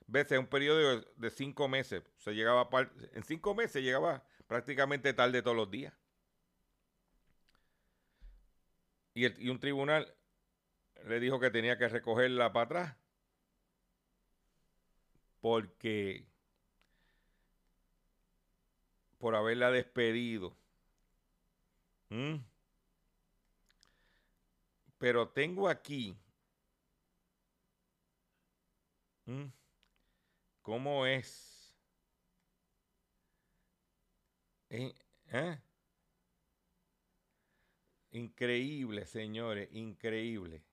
veces 0.08 0.32
en 0.34 0.40
un 0.40 0.48
periodo 0.48 1.02
de, 1.18 1.30
cinco 1.30 1.68
meses. 1.68 2.04
Se 2.18 2.34
llegaba 2.34 2.70
en 3.14 3.24
cinco 3.24 3.54
meses 3.54 3.84
llegaba 3.84 4.24
prácticamente 4.48 5.14
tarde 5.14 5.42
todos 5.42 5.58
los 5.58 5.70
días. 5.72 5.94
Y, 9.14 9.26
el- 9.26 9.42
y 9.42 9.50
un 9.50 9.60
tribunal 9.60 10.14
le 11.06 11.20
dijo 11.20 11.40
que 11.40 11.52
tenía 11.52 11.78
que 11.78 11.88
recogerla 11.88 12.52
para 12.54 12.66
atrás 12.66 12.98
porque 15.42 16.26
por 19.20 19.36
haberla 19.36 19.72
despedido. 19.72 20.56
¿Mm? 22.10 22.36
Pero 24.98 25.30
tengo 25.30 25.70
aquí 25.70 26.18
¿Mm? 29.26 29.46
cómo 30.62 31.06
es. 31.06 31.55
Eh. 34.76 35.58
Increíble, 38.12 39.06
señores, 39.06 39.70
increíble. 39.74 40.64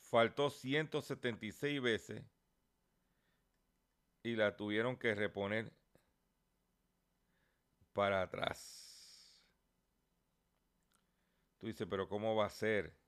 Faltó 0.00 0.50
176 0.50 1.80
veces 1.80 2.22
y 4.24 4.36
la 4.36 4.56
tuvieron 4.56 4.96
que 4.96 5.14
reponer 5.14 5.72
para 7.92 8.22
atrás. 8.22 9.42
Tú 11.58 11.66
dices, 11.68 11.86
pero 11.88 12.08
¿cómo 12.08 12.34
va 12.36 12.46
a 12.46 12.50
ser? 12.50 13.01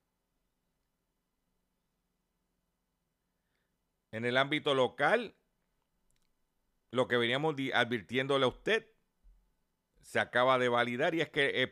En 4.14 4.24
el 4.24 4.36
ámbito 4.36 4.74
local, 4.76 5.34
lo 6.92 7.08
que 7.08 7.16
veníamos 7.16 7.56
advirtiéndole 7.74 8.44
a 8.44 8.48
usted 8.48 8.86
se 10.02 10.20
acaba 10.20 10.56
de 10.60 10.68
validar 10.68 11.16
y 11.16 11.20
es 11.20 11.30
que 11.30 11.64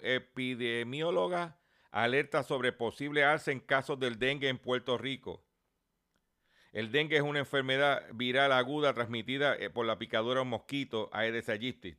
epidemióloga 0.00 1.60
alerta 1.92 2.42
sobre 2.42 2.72
posible 2.72 3.22
alza 3.22 3.52
en 3.52 3.60
casos 3.60 4.00
del 4.00 4.18
dengue 4.18 4.48
en 4.48 4.58
Puerto 4.58 4.98
Rico. 4.98 5.46
El 6.72 6.90
dengue 6.90 7.18
es 7.18 7.22
una 7.22 7.38
enfermedad 7.38 8.02
viral 8.14 8.50
aguda 8.50 8.92
transmitida 8.92 9.54
eh, 9.54 9.70
por 9.70 9.86
la 9.86 9.96
picadura 9.96 10.40
de 10.40 10.46
mosquito 10.46 11.08
Aedes 11.12 11.48
aegypti. 11.48 11.96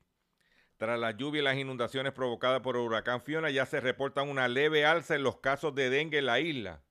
Tras 0.75 0.99
la 0.99 1.11
lluvia 1.11 1.39
y 1.39 1.45
las 1.45 1.55
inundaciones 1.55 2.11
provocadas 2.11 2.59
por 2.59 2.75
el 2.75 2.81
huracán 2.81 3.21
Fiona, 3.21 3.51
ya 3.51 3.65
se 3.65 3.79
reporta 3.79 4.21
una 4.21 4.49
leve 4.49 4.85
alza 4.85 5.15
en 5.15 5.23
los 5.23 5.37
casos 5.37 5.73
de 5.75 5.89
dengue 5.89 6.17
en 6.17 6.25
la 6.25 6.41
isla, 6.41 6.83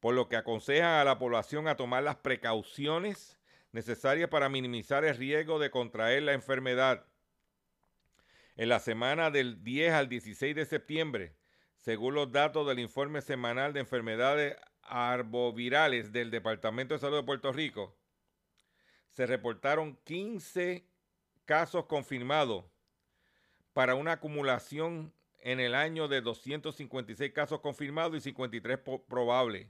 por 0.00 0.14
lo 0.14 0.28
que 0.28 0.36
aconseja 0.36 1.00
a 1.00 1.04
la 1.04 1.18
población 1.18 1.68
a 1.68 1.76
tomar 1.76 2.02
las 2.02 2.16
precauciones 2.16 3.38
necesarias 3.72 4.28
para 4.28 4.48
minimizar 4.48 5.04
el 5.04 5.16
riesgo 5.16 5.58
de 5.58 5.70
contraer 5.70 6.22
la 6.22 6.32
enfermedad. 6.32 7.06
En 8.56 8.68
la 8.68 8.80
semana 8.80 9.30
del 9.30 9.62
10 9.62 9.92
al 9.92 10.08
16 10.08 10.54
de 10.54 10.66
septiembre, 10.66 11.36
según 11.76 12.14
los 12.14 12.32
datos 12.32 12.66
del 12.66 12.80
informe 12.80 13.22
semanal 13.22 13.72
de 13.72 13.80
enfermedades 13.80 14.56
arbovirales 14.82 16.12
del 16.12 16.30
Departamento 16.30 16.94
de 16.94 17.00
Salud 17.00 17.18
de 17.18 17.22
Puerto 17.22 17.52
Rico, 17.52 17.96
se 19.10 19.26
reportaron 19.26 19.96
15 20.04 20.86
casos 21.44 21.86
confirmados 21.86 22.64
para 23.72 23.94
una 23.94 24.12
acumulación 24.12 25.12
en 25.38 25.60
el 25.60 25.74
año 25.74 26.08
de 26.08 26.20
256 26.20 27.32
casos 27.32 27.60
confirmados 27.60 28.16
y 28.16 28.20
53 28.20 28.78
probables. 29.08 29.68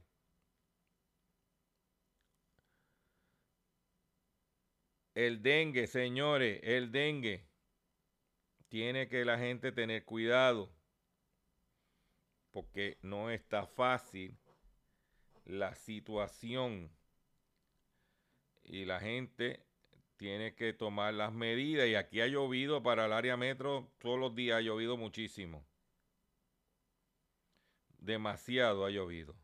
El 5.19 5.43
dengue, 5.43 5.89
señores, 5.89 6.61
el 6.63 6.93
dengue. 6.93 7.45
Tiene 8.69 9.09
que 9.09 9.25
la 9.25 9.37
gente 9.37 9.73
tener 9.73 10.05
cuidado 10.05 10.73
porque 12.53 12.99
no 13.03 13.29
está 13.29 13.67
fácil 13.67 14.39
la 15.45 15.75
situación. 15.75 16.97
Y 18.63 18.85
la 18.85 19.01
gente 19.01 19.67
tiene 20.19 20.55
que 20.55 20.73
tomar 20.73 21.15
las 21.15 21.33
medidas. 21.33 21.89
Y 21.89 21.97
aquí 21.97 22.21
ha 22.21 22.29
llovido 22.29 22.81
para 22.85 23.07
el 23.07 23.13
área 23.13 23.37
metro 23.37 23.91
todos 23.99 24.21
los 24.21 24.37
días 24.37 24.59
ha 24.59 24.61
llovido 24.61 24.97
muchísimo. 24.97 25.67
Demasiado 27.99 28.85
ha 28.85 28.91
llovido. 28.91 29.35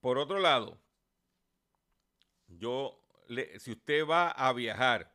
Por 0.00 0.16
otro 0.16 0.38
lado 0.38 0.82
yo 2.58 3.00
si 3.58 3.72
usted 3.72 4.06
va 4.06 4.30
a 4.30 4.52
viajar 4.52 5.12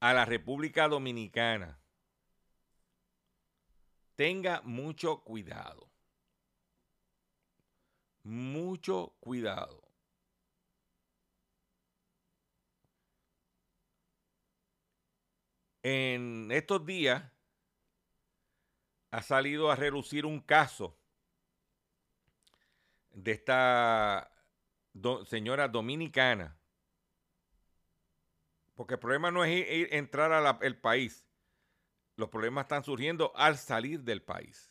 a 0.00 0.12
la 0.12 0.24
República 0.24 0.88
Dominicana 0.88 1.78
tenga 4.16 4.62
mucho 4.62 5.22
cuidado 5.24 5.86
mucho 8.26 9.14
cuidado. 9.20 9.82
En 15.84 16.50
estos 16.50 16.84
días 16.84 17.22
ha 19.12 19.22
salido 19.22 19.70
a 19.70 19.76
relucir 19.76 20.26
un 20.26 20.40
caso 20.40 20.98
de 23.12 23.30
esta 23.30 24.35
señora 25.26 25.68
dominicana. 25.68 26.56
Porque 28.74 28.94
el 28.94 29.00
problema 29.00 29.30
no 29.30 29.44
es 29.44 29.64
entrar 29.92 30.32
al 30.32 30.76
país. 30.76 31.26
Los 32.16 32.28
problemas 32.28 32.64
están 32.64 32.84
surgiendo 32.84 33.32
al 33.36 33.56
salir 33.56 34.02
del 34.02 34.22
país. 34.22 34.70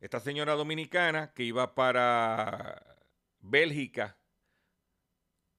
Esta 0.00 0.20
señora 0.20 0.54
dominicana 0.54 1.32
que 1.32 1.44
iba 1.44 1.74
para 1.74 2.96
Bélgica 3.40 4.18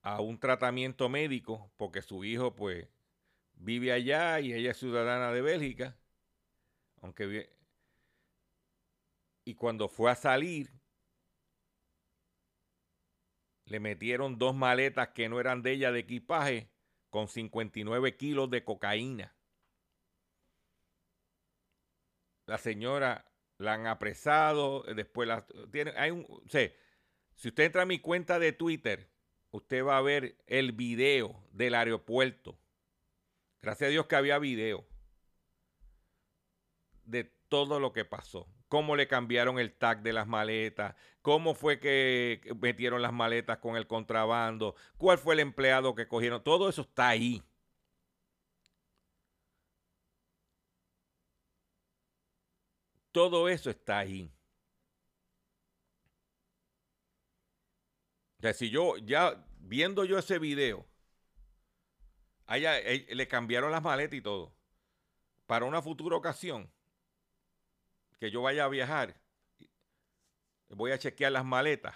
a 0.02 0.20
un 0.20 0.38
tratamiento 0.38 1.08
médico 1.08 1.72
porque 1.76 2.02
su 2.02 2.24
hijo 2.24 2.54
pues 2.54 2.86
vive 3.54 3.92
allá 3.92 4.40
y 4.40 4.52
ella 4.52 4.72
es 4.72 4.76
ciudadana 4.76 5.32
de 5.32 5.40
Bélgica, 5.40 5.96
aunque 7.00 7.50
y 9.44 9.54
cuando 9.54 9.88
fue 9.88 10.10
a 10.10 10.14
salir 10.14 10.70
le 13.66 13.80
metieron 13.80 14.38
dos 14.38 14.54
maletas 14.54 15.08
que 15.08 15.28
no 15.28 15.40
eran 15.40 15.62
de 15.62 15.72
ella 15.72 15.92
de 15.92 16.00
equipaje 16.00 16.70
con 17.10 17.28
59 17.28 18.16
kilos 18.16 18.50
de 18.50 18.64
cocaína. 18.64 19.34
La 22.46 22.58
señora 22.58 23.24
la 23.58 23.74
han 23.74 23.86
apresado, 23.86 24.86
eh, 24.86 24.94
después 24.94 25.28
la 25.28 25.46
tiene, 25.70 25.92
hay 25.96 26.10
un, 26.10 26.26
si 27.34 27.48
usted 27.48 27.64
entra 27.64 27.82
a 27.82 27.86
mi 27.86 27.98
cuenta 27.98 28.38
de 28.38 28.52
Twitter, 28.52 29.10
usted 29.50 29.84
va 29.84 29.98
a 29.98 30.02
ver 30.02 30.36
el 30.46 30.72
video 30.72 31.42
del 31.52 31.74
aeropuerto. 31.74 32.58
Gracias 33.62 33.88
a 33.88 33.90
Dios 33.90 34.06
que 34.06 34.16
había 34.16 34.38
video 34.38 34.86
de 37.04 37.24
todo 37.48 37.80
lo 37.80 37.92
que 37.92 38.04
pasó. 38.04 38.46
Cómo 38.74 38.96
le 38.96 39.06
cambiaron 39.06 39.60
el 39.60 39.72
tag 39.72 40.02
de 40.02 40.12
las 40.12 40.26
maletas, 40.26 40.96
cómo 41.22 41.54
fue 41.54 41.78
que 41.78 42.40
metieron 42.60 43.02
las 43.02 43.12
maletas 43.12 43.58
con 43.58 43.76
el 43.76 43.86
contrabando, 43.86 44.74
cuál 44.98 45.16
fue 45.18 45.34
el 45.34 45.40
empleado 45.40 45.94
que 45.94 46.08
cogieron. 46.08 46.42
Todo 46.42 46.68
eso 46.68 46.82
está 46.82 47.06
ahí. 47.08 47.40
Todo 53.12 53.48
eso 53.48 53.70
está 53.70 53.98
ahí. 54.00 54.28
O 58.38 58.42
sea, 58.42 58.54
si 58.54 58.70
yo 58.70 58.96
ya 58.96 59.46
viendo 59.60 60.04
yo 60.04 60.18
ese 60.18 60.40
video, 60.40 60.84
allá, 62.46 62.76
eh, 62.80 63.06
le 63.14 63.28
cambiaron 63.28 63.70
las 63.70 63.84
maletas 63.84 64.14
y 64.18 64.20
todo. 64.20 64.52
Para 65.46 65.64
una 65.64 65.80
futura 65.80 66.16
ocasión 66.16 66.68
que 68.24 68.30
yo 68.30 68.40
vaya 68.40 68.64
a 68.64 68.68
viajar, 68.68 69.20
voy 70.70 70.92
a 70.92 70.98
chequear 70.98 71.30
las 71.30 71.44
maletas. 71.44 71.94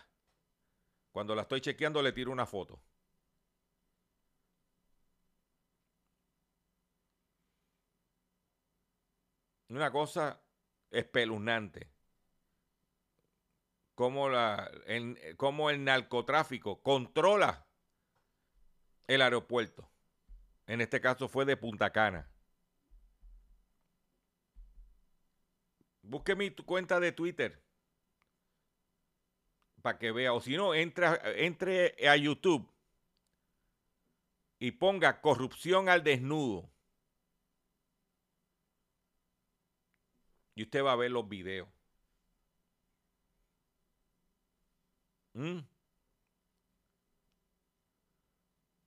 Cuando 1.11 1.35
la 1.35 1.41
estoy 1.41 1.62
chequeando 1.62 2.03
le 2.03 2.12
tiro 2.12 2.31
una 2.31 2.45
foto. 2.45 2.83
Una 9.71 9.91
cosa 9.91 10.38
espeluznante. 10.91 11.91
Cómo, 13.95 14.29
la, 14.29 14.71
cómo 15.38 15.71
el 15.71 15.83
narcotráfico 15.83 16.83
controla 16.83 17.67
el 19.07 19.23
aeropuerto. 19.23 19.90
En 20.67 20.83
este 20.83 21.00
caso 21.00 21.27
fue 21.27 21.46
de 21.46 21.57
Punta 21.57 21.90
Cana. 21.90 22.31
Busque 26.09 26.35
mi 26.35 26.50
cuenta 26.50 26.98
de 27.00 27.13
Twitter 27.13 27.63
para 29.83 29.98
que 29.98 30.11
vea. 30.11 30.33
O 30.33 30.40
si 30.40 30.56
no, 30.56 30.75
entre, 30.75 31.06
entre 31.44 32.09
a 32.09 32.17
YouTube 32.17 32.67
y 34.59 34.71
ponga 34.73 35.21
corrupción 35.21 35.90
al 35.90 36.02
desnudo. 36.02 36.71
Y 40.54 40.63
usted 40.63 40.83
va 40.83 40.92
a 40.92 40.96
ver 40.96 41.11
los 41.11 41.29
videos. 41.29 41.69
¿Mm? 45.35 45.61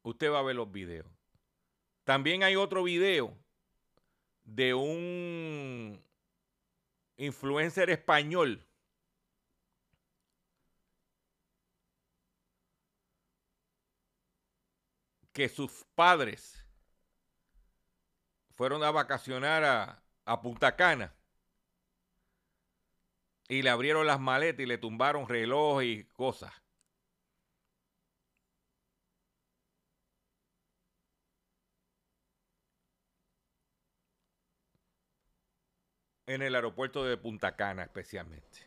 Usted 0.01 0.31
va 0.31 0.39
a 0.39 0.43
ver 0.43 0.55
los 0.55 0.71
videos. 0.71 1.07
También 2.03 2.41
hay 2.43 2.55
otro 2.55 2.83
video 2.83 3.37
de 4.43 4.73
un 4.73 5.40
influencer 7.21 7.91
español 7.91 8.67
que 15.31 15.47
sus 15.47 15.85
padres 15.93 16.65
fueron 18.55 18.83
a 18.83 18.89
vacacionar 18.89 19.63
a, 19.63 20.03
a 20.25 20.41
Punta 20.41 20.75
Cana 20.75 21.13
y 23.47 23.61
le 23.61 23.69
abrieron 23.69 24.07
las 24.07 24.19
maletas 24.19 24.61
y 24.61 24.65
le 24.65 24.79
tumbaron 24.79 25.29
reloj 25.29 25.83
y 25.83 26.05
cosas. 26.05 26.51
En 36.33 36.41
el 36.41 36.55
aeropuerto 36.55 37.03
de 37.03 37.17
Punta 37.17 37.55
Cana 37.55 37.83
especialmente. 37.83 38.59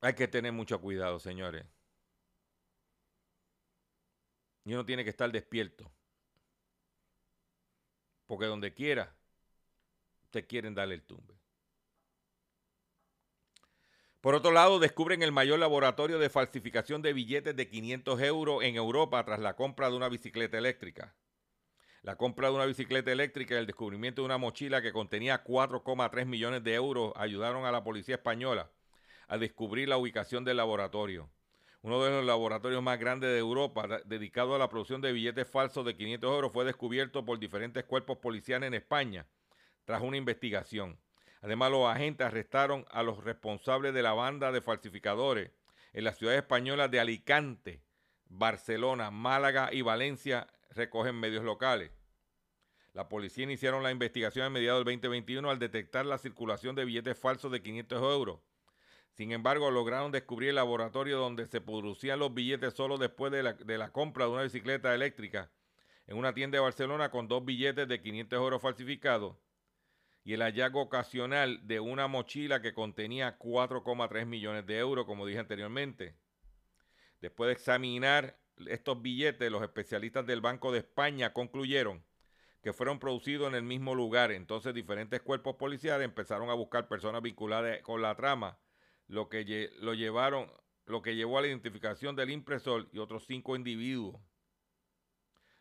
Hay 0.00 0.14
que 0.14 0.28
tener 0.28 0.52
mucho 0.52 0.80
cuidado, 0.80 1.18
señores. 1.18 1.66
Y 4.64 4.72
uno 4.72 4.86
tiene 4.86 5.04
que 5.04 5.10
estar 5.10 5.30
despierto. 5.30 5.90
Porque 8.26 8.46
donde 8.46 8.72
quiera 8.72 9.14
te 10.30 10.46
quieren 10.46 10.74
darle 10.74 10.94
el 10.94 11.02
tumbe. 11.02 11.34
Por 14.20 14.34
otro 14.34 14.52
lado, 14.52 14.78
descubren 14.78 15.22
el 15.22 15.32
mayor 15.32 15.58
laboratorio 15.58 16.18
de 16.18 16.30
falsificación 16.30 17.02
de 17.02 17.12
billetes 17.12 17.56
de 17.56 17.68
500 17.68 18.20
euros 18.20 18.62
en 18.62 18.76
Europa 18.76 19.24
tras 19.24 19.40
la 19.40 19.56
compra 19.56 19.90
de 19.90 19.96
una 19.96 20.08
bicicleta 20.08 20.58
eléctrica. 20.58 21.14
La 22.02 22.16
compra 22.16 22.48
de 22.48 22.54
una 22.54 22.64
bicicleta 22.64 23.12
eléctrica 23.12 23.54
y 23.54 23.58
el 23.58 23.66
descubrimiento 23.66 24.22
de 24.22 24.26
una 24.26 24.38
mochila 24.38 24.80
que 24.80 24.90
contenía 24.90 25.44
4,3 25.44 26.24
millones 26.24 26.64
de 26.64 26.74
euros 26.74 27.12
ayudaron 27.14 27.66
a 27.66 27.72
la 27.72 27.84
policía 27.84 28.14
española 28.14 28.70
a 29.28 29.36
descubrir 29.36 29.86
la 29.86 29.98
ubicación 29.98 30.42
del 30.42 30.56
laboratorio. 30.56 31.28
Uno 31.82 32.02
de 32.02 32.10
los 32.10 32.24
laboratorios 32.24 32.82
más 32.82 32.98
grandes 32.98 33.28
de 33.30 33.38
Europa, 33.38 34.00
dedicado 34.06 34.54
a 34.54 34.58
la 34.58 34.70
producción 34.70 35.02
de 35.02 35.12
billetes 35.12 35.46
falsos 35.46 35.84
de 35.84 35.94
500 35.94 36.32
euros, 36.32 36.52
fue 36.52 36.64
descubierto 36.64 37.26
por 37.26 37.38
diferentes 37.38 37.84
cuerpos 37.84 38.16
policiales 38.16 38.68
en 38.68 38.74
España 38.74 39.26
tras 39.84 40.00
una 40.00 40.16
investigación. 40.16 40.98
Además, 41.42 41.70
los 41.70 41.86
agentes 41.86 42.26
arrestaron 42.26 42.86
a 42.90 43.02
los 43.02 43.22
responsables 43.24 43.92
de 43.92 44.02
la 44.02 44.14
banda 44.14 44.52
de 44.52 44.62
falsificadores 44.62 45.50
en 45.92 46.04
las 46.04 46.16
ciudades 46.16 46.40
españolas 46.40 46.90
de 46.90 47.00
Alicante, 47.00 47.82
Barcelona, 48.28 49.10
Málaga 49.10 49.68
y 49.72 49.82
Valencia, 49.82 50.46
recogen 50.70 51.14
medios 51.16 51.44
locales. 51.44 51.92
La 52.92 53.08
policía 53.08 53.44
iniciaron 53.44 53.82
la 53.82 53.90
investigación 53.90 54.46
a 54.46 54.50
mediados 54.50 54.84
del 54.84 54.96
2021 54.96 55.48
al 55.48 55.58
detectar 55.58 56.06
la 56.06 56.18
circulación 56.18 56.74
de 56.74 56.84
billetes 56.84 57.18
falsos 57.18 57.52
de 57.52 57.62
500 57.62 58.02
euros. 58.02 58.40
Sin 59.12 59.32
embargo, 59.32 59.70
lograron 59.70 60.12
descubrir 60.12 60.50
el 60.50 60.56
laboratorio 60.56 61.18
donde 61.18 61.46
se 61.46 61.60
producían 61.60 62.18
los 62.18 62.32
billetes 62.34 62.74
solo 62.74 62.98
después 62.98 63.30
de 63.32 63.42
la, 63.42 63.52
de 63.52 63.78
la 63.78 63.92
compra 63.92 64.24
de 64.24 64.30
una 64.30 64.42
bicicleta 64.42 64.94
eléctrica 64.94 65.50
en 66.06 66.16
una 66.16 66.34
tienda 66.34 66.56
de 66.56 66.62
Barcelona 66.62 67.10
con 67.10 67.28
dos 67.28 67.44
billetes 67.44 67.86
de 67.86 68.00
500 68.00 68.36
euros 68.36 68.62
falsificados 68.62 69.36
y 70.24 70.34
el 70.34 70.42
hallazgo 70.42 70.82
ocasional 70.82 71.66
de 71.66 71.80
una 71.80 72.06
mochila 72.06 72.60
que 72.60 72.74
contenía 72.74 73.38
4,3 73.38 74.26
millones 74.26 74.66
de 74.66 74.78
euros, 74.78 75.06
como 75.06 75.26
dije 75.26 75.38
anteriormente. 75.38 76.14
Después 77.20 77.48
de 77.48 77.52
examinar 77.52 78.38
estos 78.68 79.00
billetes, 79.00 79.50
los 79.50 79.62
especialistas 79.62 80.26
del 80.26 80.40
Banco 80.40 80.72
de 80.72 80.78
España 80.78 81.32
concluyeron 81.32 82.04
que 82.62 82.72
fueron 82.72 82.98
producidos 82.98 83.48
en 83.48 83.54
el 83.54 83.62
mismo 83.62 83.94
lugar. 83.94 84.32
Entonces 84.32 84.74
diferentes 84.74 85.20
cuerpos 85.22 85.56
policiales 85.56 86.04
empezaron 86.04 86.50
a 86.50 86.54
buscar 86.54 86.88
personas 86.88 87.22
vinculadas 87.22 87.80
con 87.82 88.02
la 88.02 88.14
trama, 88.16 88.58
lo 89.06 89.28
que, 89.28 89.70
lo 89.78 89.94
llevaron, 89.94 90.52
lo 90.86 91.02
que 91.02 91.16
llevó 91.16 91.38
a 91.38 91.42
la 91.42 91.48
identificación 91.48 92.16
del 92.16 92.30
impresor 92.30 92.88
y 92.92 92.98
otros 92.98 93.26
cinco 93.26 93.56
individuos. 93.56 94.20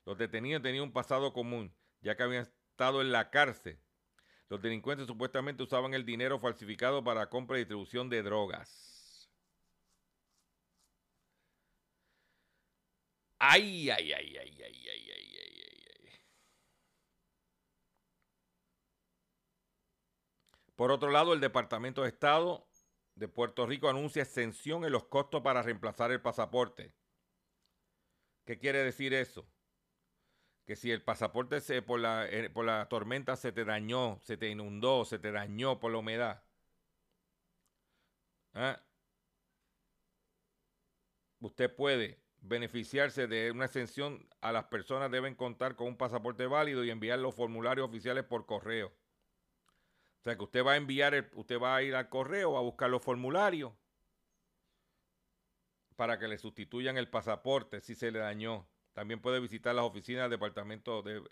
Los 0.06 0.18
detenidos 0.18 0.62
tenían 0.62 0.84
un 0.86 0.93
pasado 0.93 1.34
común, 1.34 1.74
ya 2.02 2.16
que 2.16 2.24
habían 2.24 2.43
estado 2.43 3.02
en 3.02 3.12
la 3.12 3.30
cárcel 3.30 3.80
los 4.50 4.60
delincuentes 4.64 5.06
supuestamente 5.06 5.62
usaban 5.62 5.93
el 5.93 6.06
dinero 6.06 6.39
falsificado 6.39 7.04
para 7.04 7.30
compra 7.30 7.58
y 7.58 7.60
distribución 7.60 8.10
de 8.10 8.24
drogas. 8.24 8.89
Ay, 13.40 13.90
ay, 13.90 14.14
ay, 14.14 14.38
ay, 14.38 14.62
ay, 14.62 14.90
ay, 14.90 15.12
ay, 15.12 15.36
ay, 15.38 15.86
ay. 16.06 16.20
Por 20.76 20.92
otro 20.92 21.10
lado, 21.12 21.34
el 21.34 21.40
Departamento 21.40 22.04
de 22.04 22.10
Estado 22.10 22.68
de 23.16 23.28
Puerto 23.28 23.66
Rico 23.66 23.90
anuncia 23.90 24.24
exención 24.24 24.86
en 24.86 24.92
los 24.92 25.06
costos 25.06 25.42
para 25.42 25.62
reemplazar 25.62 26.12
el 26.12 26.22
pasaporte. 26.22 26.94
¿Qué 28.46 28.58
quiere 28.60 28.84
decir 28.84 29.14
eso? 29.14 29.48
que 30.70 30.76
si 30.76 30.92
el 30.92 31.02
pasaporte 31.02 31.62
se, 31.62 31.82
por, 31.82 32.00
la, 32.00 32.30
eh, 32.30 32.48
por 32.52 32.64
la 32.64 32.88
tormenta 32.90 33.36
se 33.36 33.52
te 33.52 33.66
dañó, 33.66 34.20
se 34.22 34.38
te 34.38 34.50
inundó, 34.50 35.04
se 35.04 35.18
te 35.18 35.32
dañó 35.32 35.80
por 35.80 35.92
la 35.92 35.98
humedad, 35.98 36.44
¿ah? 38.54 38.80
usted 41.42 41.76
puede 41.76 42.18
beneficiarse 42.42 43.28
de 43.28 43.52
una 43.52 43.66
exención 43.66 44.28
a 44.42 44.52
las 44.52 44.66
personas 44.66 45.12
deben 45.12 45.36
contar 45.36 45.76
con 45.76 45.88
un 45.88 45.98
pasaporte 45.98 46.46
válido 46.48 46.84
y 46.84 46.90
enviar 46.90 47.20
los 47.20 47.36
formularios 47.36 47.88
oficiales 47.88 48.24
por 48.24 48.46
correo. 48.46 48.88
O 48.88 50.24
sea 50.24 50.36
que 50.36 50.44
usted 50.44 50.66
va 50.66 50.74
a 50.74 50.78
enviar, 50.78 51.14
el, 51.14 51.30
usted 51.34 51.60
va 51.60 51.76
a 51.76 51.84
ir 51.84 51.96
al 51.96 52.10
correo 52.10 52.58
a 52.58 52.62
buscar 52.62 52.90
los 52.90 53.02
formularios 53.02 53.74
para 55.96 56.18
que 56.20 56.28
le 56.28 56.38
sustituyan 56.38 56.98
el 56.98 57.10
pasaporte 57.10 57.82
si 57.82 57.96
se 57.96 58.12
le 58.12 58.20
dañó. 58.20 58.68
También 58.94 59.22
puede 59.22 59.40
visitar 59.40 59.76
las 59.76 59.86
oficinas 59.86 60.24
del 60.24 60.32
Departamento 60.32 61.02
de 61.02 61.24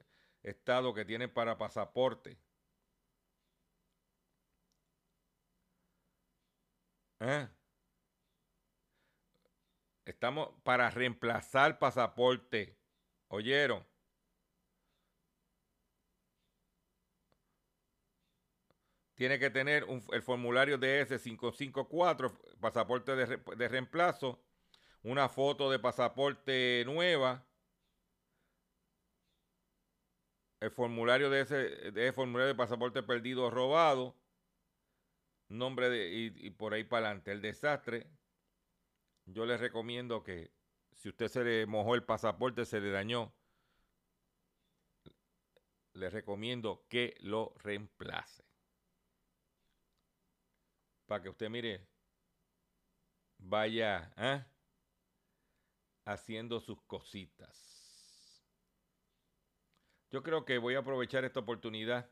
Estado 0.44 0.94
que 0.94 1.06
tienen 1.06 1.34
para 1.34 1.58
pasaporte. 1.58 2.38
¿Eh? 7.20 7.48
Estamos 10.08 10.50
para 10.64 10.90
reemplazar 10.90 11.80
pasaporte. 11.80 12.78
¿Oyeron? 13.28 13.86
Tiene 19.16 19.40
que 19.40 19.50
tener 19.50 19.86
el 20.12 20.22
formulario 20.22 20.78
DS554, 20.80 22.58
pasaporte 22.60 23.16
de, 23.16 23.38
de 23.38 23.68
reemplazo, 23.68 24.40
una 25.04 25.28
foto 25.28 25.72
de 25.72 25.80
pasaporte 25.80 26.84
nueva 26.86 27.48
el 30.60 30.72
formulario 30.72 31.30
de 31.30 31.42
ese, 31.42 32.14
formulario 32.14 32.48
de 32.48 32.56
pasaporte 32.56 33.04
perdido 33.04 33.46
o 33.46 33.50
robado, 33.50 34.16
nombre 35.50 35.90
de, 35.90 36.34
y, 36.36 36.50
por 36.52 36.74
ahí 36.74 36.84
para 36.84 37.08
adelante. 37.08 37.32
El 37.32 37.42
desastre, 37.42 38.08
yo 39.28 39.46
les 39.46 39.60
recomiendo 39.60 40.24
que 40.24 40.52
si 40.94 41.10
usted 41.10 41.28
se 41.28 41.44
le 41.44 41.66
mojó 41.66 41.96
el 41.96 42.04
pasaporte, 42.04 42.66
se 42.66 42.80
le 42.80 42.90
dañó, 42.90 43.34
les 45.94 46.12
recomiendo 46.12 46.86
que 46.88 47.16
lo 47.20 47.54
reemplace. 47.58 48.44
Para 51.06 51.24
que 51.24 51.30
usted 51.30 51.50
mire, 51.50 51.88
vaya 53.38 54.14
¿eh? 54.18 54.46
haciendo 56.06 56.60
sus 56.60 56.82
cositas. 56.84 58.44
Yo 60.10 60.24
creo 60.24 60.46
que 60.46 60.58
voy 60.58 60.76
a 60.76 60.80
aprovechar 60.80 61.26
esta 61.26 61.42
oportunidad 61.42 62.10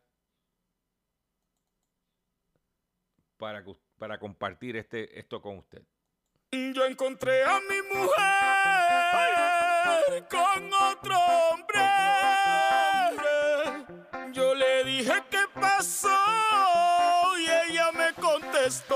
para, 3.38 3.64
para 3.98 4.20
compartir 4.20 4.76
este, 4.76 5.18
esto 5.18 5.42
con 5.42 5.58
usted. 5.58 5.86
Yo 6.56 6.86
encontré 6.86 7.44
a 7.44 7.60
mi 7.70 7.82
mujer 7.82 8.16
con 10.30 10.74
otro 10.74 11.18
hombre. 11.20 11.82
Yo 14.32 14.56
le 14.56 14.86
dije 14.86 15.22
qué 15.30 15.44
pasó 15.60 16.08
y 17.38 17.72
ella 17.72 17.92
me 17.92 18.14
contestó. 18.14 18.96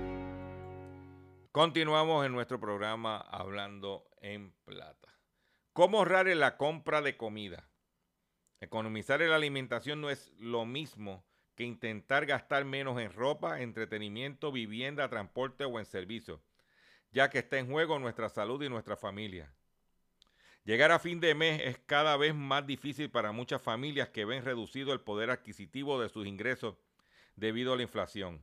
Continuamos 1.53 2.25
en 2.25 2.31
nuestro 2.31 2.61
programa 2.61 3.17
Hablando 3.17 4.07
en 4.21 4.53
Plata. 4.63 5.19
¿Cómo 5.73 5.97
ahorrar 5.97 6.29
en 6.29 6.39
la 6.39 6.55
compra 6.55 7.01
de 7.01 7.17
comida? 7.17 7.67
Economizar 8.61 9.21
en 9.21 9.31
la 9.31 9.35
alimentación 9.35 9.99
no 9.99 10.09
es 10.09 10.31
lo 10.37 10.65
mismo 10.65 11.25
que 11.55 11.65
intentar 11.65 12.25
gastar 12.25 12.63
menos 12.63 13.01
en 13.01 13.11
ropa, 13.11 13.59
entretenimiento, 13.59 14.53
vivienda, 14.53 15.09
transporte 15.09 15.65
o 15.65 15.77
en 15.77 15.83
servicios, 15.83 16.39
ya 17.11 17.29
que 17.29 17.39
está 17.39 17.57
en 17.57 17.69
juego 17.69 17.99
nuestra 17.99 18.29
salud 18.29 18.63
y 18.63 18.69
nuestra 18.69 18.95
familia. 18.95 19.53
Llegar 20.63 20.93
a 20.93 20.99
fin 20.99 21.19
de 21.19 21.35
mes 21.35 21.61
es 21.65 21.77
cada 21.79 22.15
vez 22.15 22.33
más 22.33 22.65
difícil 22.65 23.11
para 23.11 23.33
muchas 23.33 23.61
familias 23.61 24.07
que 24.07 24.23
ven 24.23 24.45
reducido 24.45 24.93
el 24.93 25.01
poder 25.01 25.29
adquisitivo 25.29 25.99
de 25.99 26.07
sus 26.07 26.25
ingresos 26.25 26.77
debido 27.35 27.73
a 27.73 27.75
la 27.75 27.83
inflación. 27.83 28.41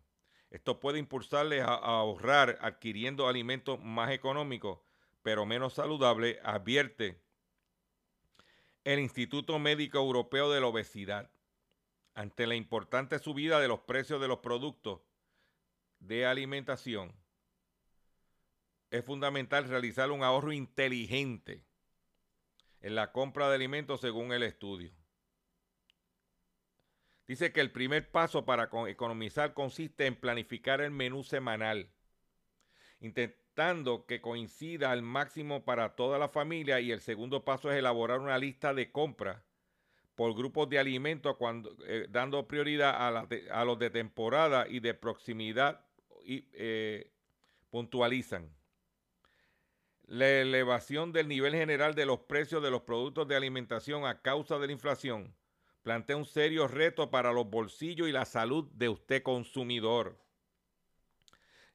Esto 0.51 0.81
puede 0.81 0.99
impulsarles 0.99 1.63
a, 1.63 1.75
ahorrar 1.75 2.59
adquiriendo 2.61 3.29
alimentos 3.29 3.81
más 3.83 4.11
económicos, 4.11 4.81
pero 5.23 5.45
menos 5.45 5.75
saludables, 5.75 6.39
advierte 6.43 7.21
el 8.85 9.01
Instituto 9.01 9.59
Médico 9.59 9.99
Europeo 9.99 10.51
de 10.51 10.61
la 10.61 10.69
Obesidad. 10.69 11.31
Ante 12.15 12.47
la 12.47 12.57
importante 12.57 13.19
subida 13.19 13.61
de 13.61 13.69
los 13.69 13.81
precios 13.81 14.21
de 14.21 14.29
los 14.29 14.39
productos 14.39 15.01
de 16.01 16.27
alimentación, 16.27 17.15
es 18.91 19.05
fundamental 19.05 19.69
realizar 19.69 20.11
un 20.11 20.23
ahorro 20.23 20.53
inteligente 20.53 21.65
en 22.81 22.95
la 22.95 23.13
compra 23.13 23.49
de 23.49 23.57
alimentos 23.57 24.01
según 24.01 24.33
el 24.33 24.43
estudio. 24.43 24.98
Dice 27.29 27.53
que 27.53 27.61
el 27.61 27.71
primer 27.71 28.11
paso 28.11 28.47
para 28.47 28.71
economizar 28.89 29.53
consiste 29.53 30.07
en 30.07 30.17
planificar 30.17 30.81
el 30.81 30.91
menú 30.91 31.23
semanal, 31.23 31.91
intentando 33.01 34.07
que 34.07 34.23
coincida 34.23 34.91
al 34.91 35.03
máximo 35.03 35.63
para 35.63 35.95
toda 35.95 36.19
la 36.19 36.31
familia 36.31 36.81
y 36.81 36.91
el 36.91 37.03
segundo 37.03 37.45
paso 37.45 37.71
es 37.71 37.77
elaborar 37.77 38.21
una 38.21 38.39
lista 38.39 38.73
de 38.73 38.91
compras 38.91 39.43
por 40.15 40.35
grupos 40.35 40.71
de 40.71 40.79
alimentos 40.79 41.37
cuando, 41.37 41.77
eh, 41.87 42.07
dando 42.09 42.49
prioridad 42.49 42.97
a, 42.97 43.65
los 43.67 43.79
de 43.79 43.91
temporada 43.91 44.67
y 44.67 44.81
de 44.81 44.95
proximidad 44.95 45.85
y 46.25 46.49
eh, 46.55 47.13
puntualizan. 47.69 48.51
La 50.07 50.27
elevación 50.31 51.13
del 51.13 51.29
nivel 51.29 51.55
general 51.55 51.95
de 51.95 52.07
los 52.07 52.21
precios 52.21 52.63
de 52.63 52.71
los 52.71 52.83
productos 52.83 53.29
de 53.29 53.37
alimentación 53.37 54.07
a 54.07 54.23
causa 54.23 54.59
de 54.59 54.69
la 54.69 54.73
inflación 54.73 55.37
plantea 55.89 56.19
un 56.19 56.27
serio 56.27 56.69
reto 56.69 57.11
para 57.11 57.33
los 57.33 57.49
bolsillos 57.49 58.11
y 58.11 58.13
la 58.13 58.27
salud 58.27 58.69
de 58.75 58.91
usted 58.91 59.23
consumidor. 59.23 60.19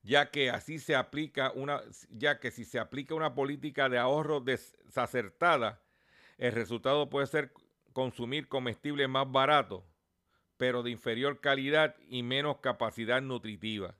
ya 0.03 0.29
que 0.29 0.51
así 0.51 0.77
se 0.77 0.95
aplica 0.95 1.51
una, 1.55 1.81
ya 2.11 2.39
que 2.39 2.51
si 2.51 2.63
se 2.63 2.77
aplica 2.77 3.15
una 3.15 3.33
política 3.33 3.89
de 3.89 3.97
ahorro 3.97 4.39
desacertada, 4.39 5.81
el 6.37 6.51
resultado 6.51 7.09
puede 7.09 7.25
ser 7.25 7.53
consumir 7.91 8.47
comestibles 8.47 9.09
más 9.09 9.31
baratos, 9.31 9.83
pero 10.57 10.83
de 10.83 10.91
inferior 10.91 11.41
calidad 11.41 11.95
y 12.07 12.21
menos 12.21 12.57
capacidad 12.57 13.19
nutritiva. 13.19 13.95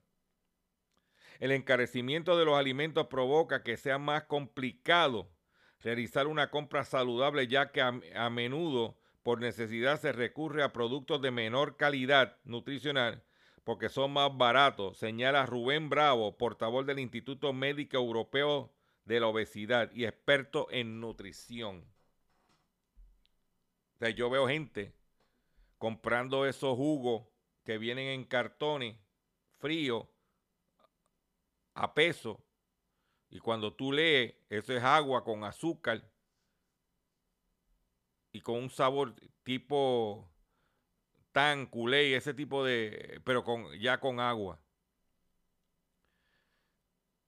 El 1.40 1.52
encarecimiento 1.52 2.38
de 2.38 2.46
los 2.46 2.56
alimentos 2.56 3.08
provoca 3.08 3.64
que 3.64 3.78
sea 3.78 3.98
más 3.98 4.26
complicado 4.26 5.32
realizar 5.80 6.28
una 6.28 6.52
compra 6.52 6.84
saludable 6.84 7.48
ya 7.48 7.72
que 7.72 7.82
a, 7.82 8.30
menudo 8.30 8.96
por 9.24 9.40
necesidad 9.40 10.00
se 10.00 10.12
recurre 10.12 10.64
a 10.64 10.74
productos 10.74 11.22
de 11.22 11.32
menor 11.32 11.78
calidad 11.78 12.38
nutricional 12.44 13.24
porque 13.64 13.90
son 13.90 14.12
más 14.12 14.36
baratos, 14.36 14.98
señala 14.98 15.46
Rubén 15.46 15.90
Bravo, 15.90 16.38
portavoz 16.38 16.86
del 16.86 17.00
Instituto 17.00 17.54
Médico 17.54 17.98
Europeo 17.98 18.74
de 19.06 19.20
la 19.20 19.28
Obesidad 19.28 19.92
y 19.94 20.06
experto 20.06 20.68
en 20.70 21.00
nutrición. 21.00 21.86
O 24.02 24.08
yo 24.10 24.30
veo 24.30 24.48
gente 24.48 24.94
comprando 25.78 26.46
esos 26.46 26.76
jugos 26.76 27.26
que 27.64 27.78
vienen 27.78 28.08
en 28.08 28.26
cartones 28.26 28.98
fríos 29.60 30.08
a 31.74 31.94
peso 31.94 32.44
y 33.30 33.40
cuando 33.40 33.74
tú 33.74 33.94
lees, 33.94 34.36
eso 34.50 34.74
es 34.74 34.84
agua 34.84 35.24
con 35.24 35.46
azúcar 35.46 36.04
y 38.34 38.42
con 38.42 38.56
un 38.56 38.70
sabor 38.70 39.16
tipo 39.44 40.30
tan, 41.32 41.68
culé, 41.68 42.16
ese 42.16 42.34
tipo 42.34 42.66
de, 42.66 43.22
pero 43.24 43.44
con, 43.44 43.72
ya 43.80 44.00
con 44.00 44.20
agua. 44.20 44.60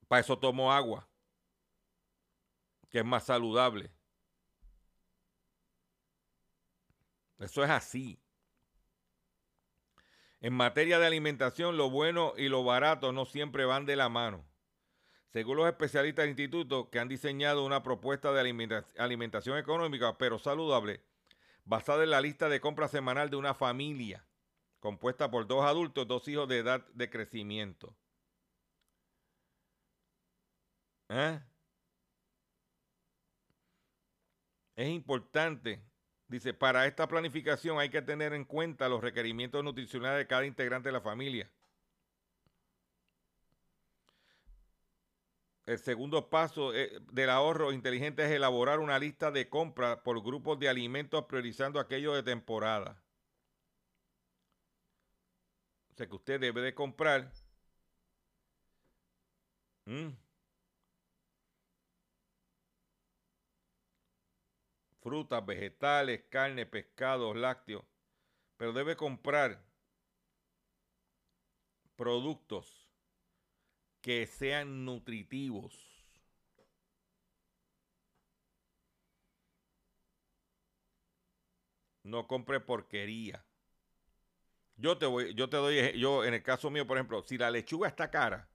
Para 0.08 0.22
eso 0.22 0.38
tomo 0.38 0.74
agua, 0.74 1.08
que 2.90 3.00
es 3.00 3.06
más 3.06 3.24
saludable. 3.26 3.92
Eso 7.40 7.64
es 7.64 7.70
así. 7.70 8.20
En 10.42 10.54
materia 10.54 11.00
de 11.00 11.08
alimentación, 11.08 11.78
lo 11.78 11.90
bueno 11.90 12.34
y 12.38 12.50
lo 12.50 12.64
barato 12.64 13.12
no 13.12 13.26
siempre 13.26 13.66
van 13.66 13.86
de 13.86 13.96
la 13.96 14.10
mano. 14.10 14.46
Según 15.34 15.58
los 15.58 15.68
especialistas 15.68 16.24
del 16.24 16.30
instituto 16.30 16.90
que 16.90 17.00
han 17.00 17.10
diseñado 17.10 17.66
una 17.66 17.84
propuesta 17.84 18.32
de 18.32 18.86
alimentación 18.98 19.58
económica 19.58 20.18
pero 20.18 20.40
saludable, 20.40 21.02
basada 21.66 22.04
en 22.04 22.12
la 22.12 22.22
lista 22.22 22.48
de 22.48 22.62
compra 22.62 22.88
semanal 22.88 23.30
de 23.30 23.36
una 23.36 23.54
familia 23.54 24.26
compuesta 24.86 25.32
por 25.32 25.48
dos 25.48 25.66
adultos, 25.66 26.08
dos 26.08 26.28
hijos 26.28 26.48
de 26.48 26.60
edad 26.60 26.86
de 26.94 27.10
crecimiento. 27.10 27.98
¿Eh? 31.10 31.40
Es 34.76 34.90
importante, 34.90 35.82
dice, 36.28 36.54
para 36.54 36.86
esta 36.86 37.08
planificación 37.08 37.80
hay 37.80 37.90
que 37.90 38.04
tener 38.04 38.34
en 38.34 38.46
cuenta 38.46 38.88
los 38.88 39.02
requerimientos 39.02 39.64
nutricionales 39.64 40.20
de 40.20 40.28
cada 40.28 40.46
integrante 40.46 40.90
de 40.90 40.94
la 40.94 41.02
familia. 41.02 41.52
El 45.66 45.80
segundo 45.80 46.30
paso 46.30 46.74
eh, 46.76 47.00
del 47.12 47.30
ahorro 47.30 47.72
inteligente 47.72 48.24
es 48.24 48.32
elaborar 48.32 48.80
una 48.80 49.00
lista 49.00 49.32
de 49.32 49.50
compras 49.50 49.98
por 50.04 50.22
grupos 50.22 50.60
de 50.60 50.70
alimentos 50.70 51.26
priorizando 51.26 51.80
aquellos 51.80 52.16
de 52.16 52.24
temporada. 52.24 53.02
O 55.92 55.96
sea 55.96 56.08
que 56.08 56.16
usted 56.16 56.40
debe 56.40 56.62
de 56.62 56.76
comprar 56.76 57.32
frutas, 65.02 65.46
vegetales, 65.46 66.24
carne, 66.30 66.66
pescados, 66.66 67.36
lácteos, 67.36 67.84
pero 68.58 68.74
debe 68.74 68.96
comprar 68.96 69.64
productos 71.96 72.85
que 74.06 74.28
sean 74.28 74.86
nutritivos. 74.86 75.74
No 82.04 82.28
compre 82.28 82.60
porquería. 82.60 83.44
Yo 84.76 85.00
te 85.00 85.08
voy, 85.08 85.34
yo 85.34 85.50
te 85.50 85.58
doy, 85.58 86.00
yo 86.00 86.24
en 86.24 86.36
el 86.36 86.44
caso 86.44 86.70
mío, 86.70 86.86
por 86.86 86.98
ejemplo, 86.98 87.24
si 87.24 87.40
la 87.40 87.50
lechuga 87.50 87.88
está 87.88 88.12
cara 88.12 88.48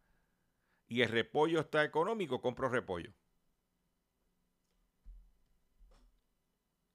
y 0.86 1.02
el 1.02 1.08
repollo 1.08 1.58
está 1.58 1.82
económico, 1.82 2.40
compro 2.40 2.68
repollo. 2.68 3.12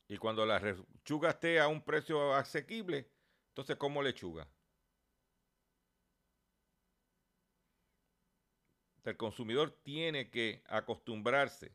Y 0.07 0.15
cuando 0.15 0.45
la 0.45 0.59
lechuga 0.59 1.31
esté 1.31 1.59
a 1.59 1.67
un 1.67 1.83
precio 1.83 2.33
asequible, 2.33 3.11
entonces 3.49 3.75
como 3.75 4.01
lechuga. 4.01 4.47
El 9.05 9.17
consumidor 9.17 9.71
tiene 9.83 10.31
que 10.31 10.63
acostumbrarse 10.67 11.71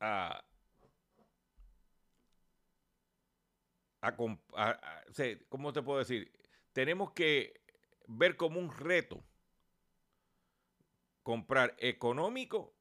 a, 0.00 0.44
¿cómo 5.48 5.72
te 5.72 5.82
puedo 5.82 5.98
decir? 5.98 6.32
Tenemos 6.72 7.12
que 7.12 7.60
ver 8.06 8.36
como 8.36 8.60
un 8.60 8.70
reto 8.70 9.24
comprar 11.24 11.74
económico 11.78 12.76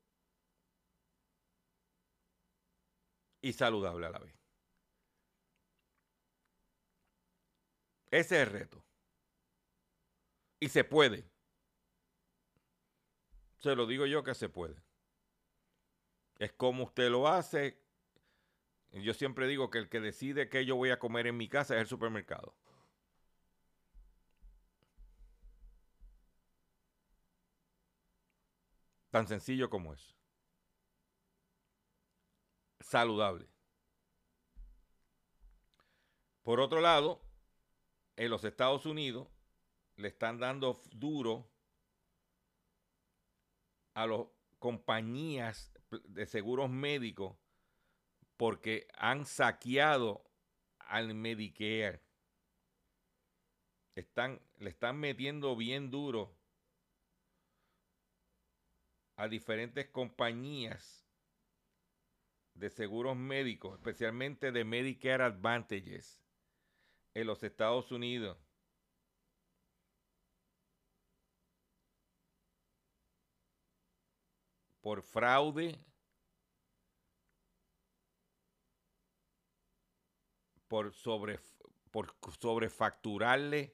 y 3.42 3.54
saludable 3.54 4.06
a 4.06 4.10
la 4.12 4.20
vez. 4.20 4.36
Ese 8.12 8.42
es 8.42 8.48
el 8.48 8.54
reto. 8.54 8.86
Y 10.60 10.70
se 10.70 10.84
puede. 10.84 11.35
Se 13.66 13.76
lo 13.76 13.88
digo 13.88 14.06
yo 14.06 14.24
que 14.24 14.36
se 14.36 14.48
puede. 14.48 14.76
Es 16.38 16.54
como 16.54 16.84
usted 16.84 17.10
lo 17.10 17.28
hace. 17.28 17.82
Yo 18.92 19.12
siempre 19.16 19.48
digo 19.48 19.72
que 19.72 19.80
el 19.80 19.90
que 19.90 20.00
decide 20.00 20.50
qué 20.50 20.68
yo 20.68 20.76
voy 20.76 20.92
a 20.92 21.00
comer 21.00 21.26
en 21.26 21.36
mi 21.36 21.50
casa 21.50 21.74
es 21.74 21.82
el 21.82 21.88
supermercado. 21.88 22.54
Tan 29.10 29.28
sencillo 29.28 29.68
como 29.72 29.96
es. 29.96 30.16
Saludable. 32.82 33.50
Por 36.44 36.60
otro 36.60 36.82
lado, 36.82 37.20
en 38.16 38.30
los 38.30 38.44
Estados 38.44 38.86
Unidos 38.86 39.28
le 39.96 40.10
están 40.10 40.38
dando 40.38 40.80
duro 40.92 41.50
a 43.96 44.06
las 44.06 44.22
compañías 44.60 45.74
de 46.10 46.26
seguros 46.26 46.70
médicos 46.70 47.36
porque 48.38 48.88
han 48.98 49.26
saqueado 49.26 50.24
al 50.80 51.16
Medicare. 51.16 52.02
Están, 53.96 54.42
le 54.60 54.70
están 54.70 54.98
metiendo 54.98 55.56
bien 55.56 55.90
duro 55.90 56.36
a 59.16 59.30
diferentes 59.30 59.88
compañías 59.88 61.08
de 62.54 62.70
seguros 62.70 63.16
médicos, 63.16 63.78
especialmente 63.78 64.52
de 64.52 64.66
Medicare 64.66 65.24
Advantages 65.24 66.22
en 67.14 67.28
los 67.28 67.44
Estados 67.44 67.94
Unidos. 67.94 68.45
Por 74.86 75.02
fraude, 75.02 75.80
por, 80.68 80.94
sobre, 80.94 81.40
por 81.90 82.14
sobrefacturarle 82.40 83.74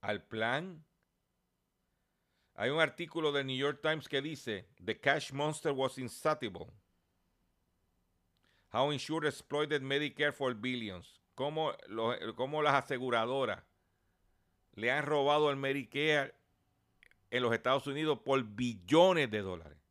al 0.00 0.24
plan. 0.24 0.84
Hay 2.56 2.70
un 2.70 2.80
artículo 2.80 3.30
del 3.30 3.46
New 3.46 3.56
York 3.56 3.78
Times 3.80 4.08
que 4.08 4.20
dice, 4.20 4.66
The 4.84 4.98
Cash 4.98 5.30
Monster 5.30 5.70
was 5.70 5.98
insatiable. 5.98 6.66
How 8.72 8.90
insured 8.90 9.28
exploited 9.28 9.82
Medicare 9.82 10.32
for 10.32 10.52
billions. 10.52 11.20
Cómo, 11.36 11.74
cómo 12.34 12.60
las 12.60 12.74
aseguradoras 12.74 13.62
le 14.72 14.90
han 14.90 15.06
robado 15.06 15.48
al 15.48 15.56
Medicare 15.56 16.34
en 17.30 17.40
los 17.40 17.54
Estados 17.54 17.86
Unidos 17.86 18.18
por 18.24 18.42
billones 18.42 19.30
de 19.30 19.40
dólares. 19.42 19.83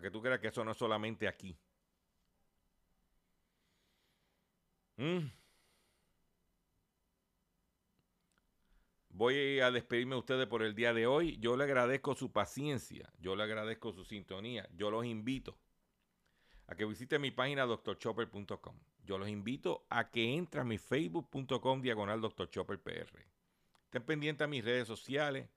Que 0.00 0.10
tú 0.10 0.22
creas 0.22 0.40
que 0.40 0.48
eso 0.48 0.64
no 0.64 0.72
es 0.72 0.76
solamente 0.76 1.28
aquí. 1.28 1.56
Mm. 4.96 5.40
voy 9.20 9.60
a 9.60 9.70
despedirme 9.70 10.14
de 10.14 10.20
ustedes 10.20 10.46
por 10.46 10.62
el 10.62 10.74
día 10.74 10.94
de 10.94 11.06
hoy. 11.06 11.36
Yo 11.40 11.54
le 11.54 11.64
agradezco 11.64 12.14
su 12.14 12.32
paciencia, 12.32 13.12
yo 13.18 13.36
le 13.36 13.42
agradezco 13.42 13.92
su 13.92 14.02
sintonía. 14.02 14.66
Yo 14.74 14.90
los 14.90 15.04
invito 15.04 15.58
a 16.66 16.74
que 16.74 16.86
visiten 16.86 17.20
mi 17.20 17.30
página 17.30 17.66
drchopper.com. 17.66 18.76
Yo 19.04 19.18
los 19.18 19.28
invito 19.28 19.84
a 19.90 20.10
que 20.10 20.34
entren 20.34 20.62
a 20.62 20.64
mi 20.64 20.78
facebook.com 20.78 21.82
diagonal 21.82 22.22
drchopperpr. 22.22 23.26
Estén 23.84 24.02
pendientes 24.04 24.42
a 24.42 24.48
mis 24.48 24.64
redes 24.64 24.88
sociales, 24.88 25.50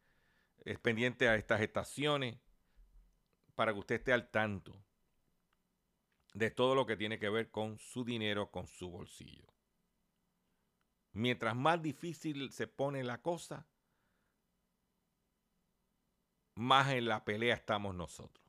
es 0.66 0.78
pendiente 0.80 1.30
a 1.30 1.36
estas 1.36 1.62
estaciones, 1.62 2.40
para 3.56 3.74
que 3.74 3.80
usted 3.80 3.96
esté 3.96 4.14
al 4.14 4.30
tanto 4.30 4.74
de 6.34 6.50
todo 6.50 6.76
lo 6.76 6.86
que 6.86 6.98
tiene 6.98 7.20
que 7.20 7.30
ver 7.30 7.52
con 7.52 7.78
su 7.78 8.04
dinero, 8.04 8.50
con 8.50 8.68
su 8.68 8.90
bolsillo. 8.90 9.48
Mientras 11.12 11.56
más 11.56 11.82
difícil 11.82 12.52
se 12.52 12.68
pone 12.68 13.04
la 13.04 13.22
cosa, 13.22 13.68
más 16.56 16.90
en 16.90 17.06
la 17.06 17.24
pelea 17.24 17.56
estamos 17.56 17.94
nosotros. 17.94 18.44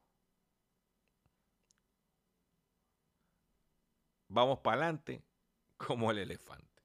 Vamos 4.29 4.61
para 4.61 4.79
adelante 4.79 5.23
como 5.77 6.11
el 6.11 6.19
elefante. 6.19 6.83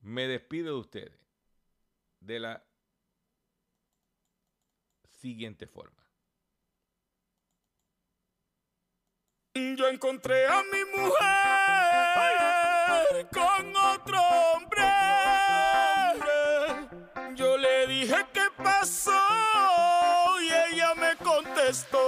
Me 0.00 0.26
despido 0.26 0.74
de 0.74 0.80
ustedes 0.80 1.20
de 2.20 2.40
la 2.40 2.66
siguiente 5.08 5.66
forma. 5.66 6.03
Yo 9.56 9.86
encontré 9.86 10.48
a 10.48 10.64
mi 10.64 10.84
mujer 10.98 11.14
con 13.32 13.76
otro 13.76 14.18
hombre. 14.20 14.82
Yo 17.36 17.56
le 17.56 17.86
dije 17.86 18.16
qué 18.32 18.48
pasó 18.60 19.12
y 20.42 20.50
ella 20.72 20.94
me 20.96 21.14
contestó. 21.24 22.00